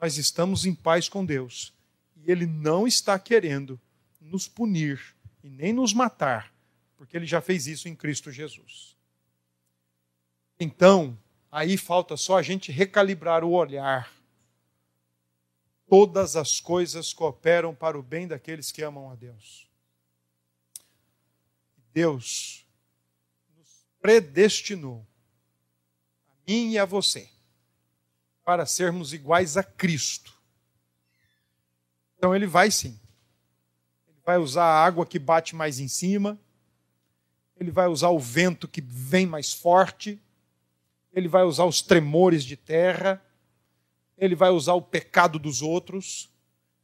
nós 0.00 0.16
estamos 0.16 0.64
em 0.64 0.74
paz 0.74 1.08
com 1.08 1.24
Deus. 1.24 1.74
E 2.16 2.30
Ele 2.30 2.46
não 2.46 2.86
está 2.86 3.18
querendo 3.18 3.80
nos 4.20 4.46
punir 4.48 5.14
e 5.42 5.48
nem 5.48 5.72
nos 5.72 5.92
matar 5.92 6.52
porque 6.98 7.16
ele 7.16 7.26
já 7.26 7.40
fez 7.40 7.68
isso 7.68 7.88
em 7.88 7.94
Cristo 7.94 8.32
Jesus. 8.32 8.96
Então, 10.58 11.16
aí 11.50 11.78
falta 11.78 12.16
só 12.16 12.36
a 12.36 12.42
gente 12.42 12.72
recalibrar 12.72 13.44
o 13.44 13.52
olhar. 13.52 14.12
Todas 15.86 16.34
as 16.34 16.58
coisas 16.60 17.14
cooperam 17.14 17.72
para 17.72 17.96
o 17.96 18.02
bem 18.02 18.26
daqueles 18.26 18.72
que 18.72 18.82
amam 18.82 19.08
a 19.10 19.14
Deus. 19.14 19.70
Deus 21.94 22.66
nos 23.56 23.86
predestinou, 24.00 25.06
a 26.28 26.50
mim 26.50 26.72
e 26.72 26.78
a 26.78 26.84
você, 26.84 27.30
para 28.48 28.64
sermos 28.64 29.12
iguais 29.12 29.58
a 29.58 29.62
Cristo. 29.62 30.32
Então 32.16 32.34
ele 32.34 32.46
vai 32.46 32.70
sim. 32.70 32.98
Ele 34.08 34.16
vai 34.24 34.38
usar 34.38 34.64
a 34.64 34.82
água 34.86 35.04
que 35.04 35.18
bate 35.18 35.54
mais 35.54 35.78
em 35.78 35.86
cima, 35.86 36.40
ele 37.60 37.70
vai 37.70 37.88
usar 37.88 38.08
o 38.08 38.18
vento 38.18 38.66
que 38.66 38.80
vem 38.80 39.26
mais 39.26 39.52
forte, 39.52 40.18
ele 41.12 41.28
vai 41.28 41.42
usar 41.42 41.66
os 41.66 41.82
tremores 41.82 42.42
de 42.42 42.56
terra, 42.56 43.22
ele 44.16 44.34
vai 44.34 44.48
usar 44.48 44.72
o 44.72 44.80
pecado 44.80 45.38
dos 45.38 45.60
outros, 45.60 46.32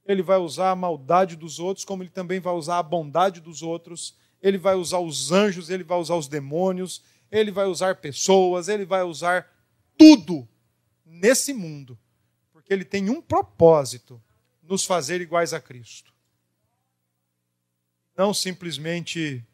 ele 0.04 0.22
vai 0.22 0.36
usar 0.36 0.70
a 0.70 0.76
maldade 0.76 1.34
dos 1.34 1.58
outros, 1.58 1.82
como 1.82 2.02
ele 2.02 2.10
também 2.10 2.40
vai 2.40 2.52
usar 2.52 2.78
a 2.78 2.82
bondade 2.82 3.40
dos 3.40 3.62
outros, 3.62 4.18
ele 4.42 4.58
vai 4.58 4.74
usar 4.74 4.98
os 4.98 5.32
anjos, 5.32 5.70
ele 5.70 5.82
vai 5.82 5.96
usar 5.96 6.16
os 6.16 6.28
demônios, 6.28 7.02
ele 7.30 7.50
vai 7.50 7.64
usar 7.64 7.96
pessoas, 7.96 8.68
ele 8.68 8.84
vai 8.84 9.02
usar 9.02 9.50
tudo 9.96 10.46
nesse 11.14 11.52
mundo, 11.52 11.98
porque 12.52 12.72
ele 12.72 12.84
tem 12.84 13.08
um 13.08 13.20
propósito: 13.22 14.22
nos 14.62 14.84
fazer 14.84 15.20
iguais 15.20 15.52
a 15.52 15.60
Cristo. 15.60 16.12
Não 18.16 18.32
simplesmente 18.32 19.44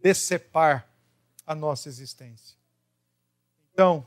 decepar 0.00 0.88
a 1.46 1.54
nossa 1.54 1.88
existência. 1.88 2.56
Então, 3.72 4.06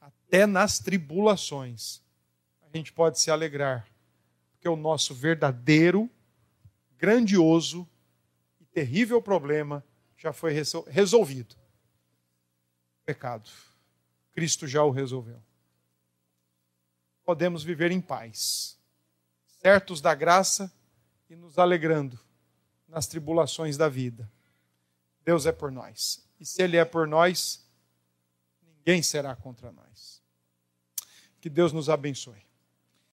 até 0.00 0.46
nas 0.46 0.78
tribulações, 0.78 2.02
a 2.62 2.76
gente 2.76 2.92
pode 2.92 3.20
se 3.20 3.30
alegrar, 3.30 3.88
porque 4.52 4.68
o 4.68 4.76
nosso 4.76 5.14
verdadeiro, 5.14 6.10
grandioso 6.96 7.88
e 8.60 8.64
terrível 8.66 9.20
problema 9.22 9.84
já 10.16 10.32
foi 10.32 10.52
resolvido. 10.88 11.56
Pecado. 13.04 13.50
Cristo 14.32 14.66
já 14.66 14.82
o 14.82 14.90
resolveu. 14.90 15.43
Podemos 17.24 17.64
viver 17.64 17.90
em 17.90 18.00
paz, 18.00 18.78
certos 19.60 20.00
da 20.00 20.14
graça 20.14 20.72
e 21.28 21.34
nos 21.34 21.58
alegrando 21.58 22.20
nas 22.86 23.06
tribulações 23.06 23.76
da 23.76 23.88
vida. 23.88 24.30
Deus 25.24 25.46
é 25.46 25.52
por 25.52 25.72
nós. 25.72 26.22
E 26.38 26.44
se 26.44 26.62
Ele 26.62 26.76
é 26.76 26.84
por 26.84 27.06
nós, 27.06 27.66
ninguém 28.62 29.02
será 29.02 29.34
contra 29.34 29.72
nós. 29.72 30.22
Que 31.40 31.48
Deus 31.48 31.72
nos 31.72 31.88
abençoe. 31.88 32.43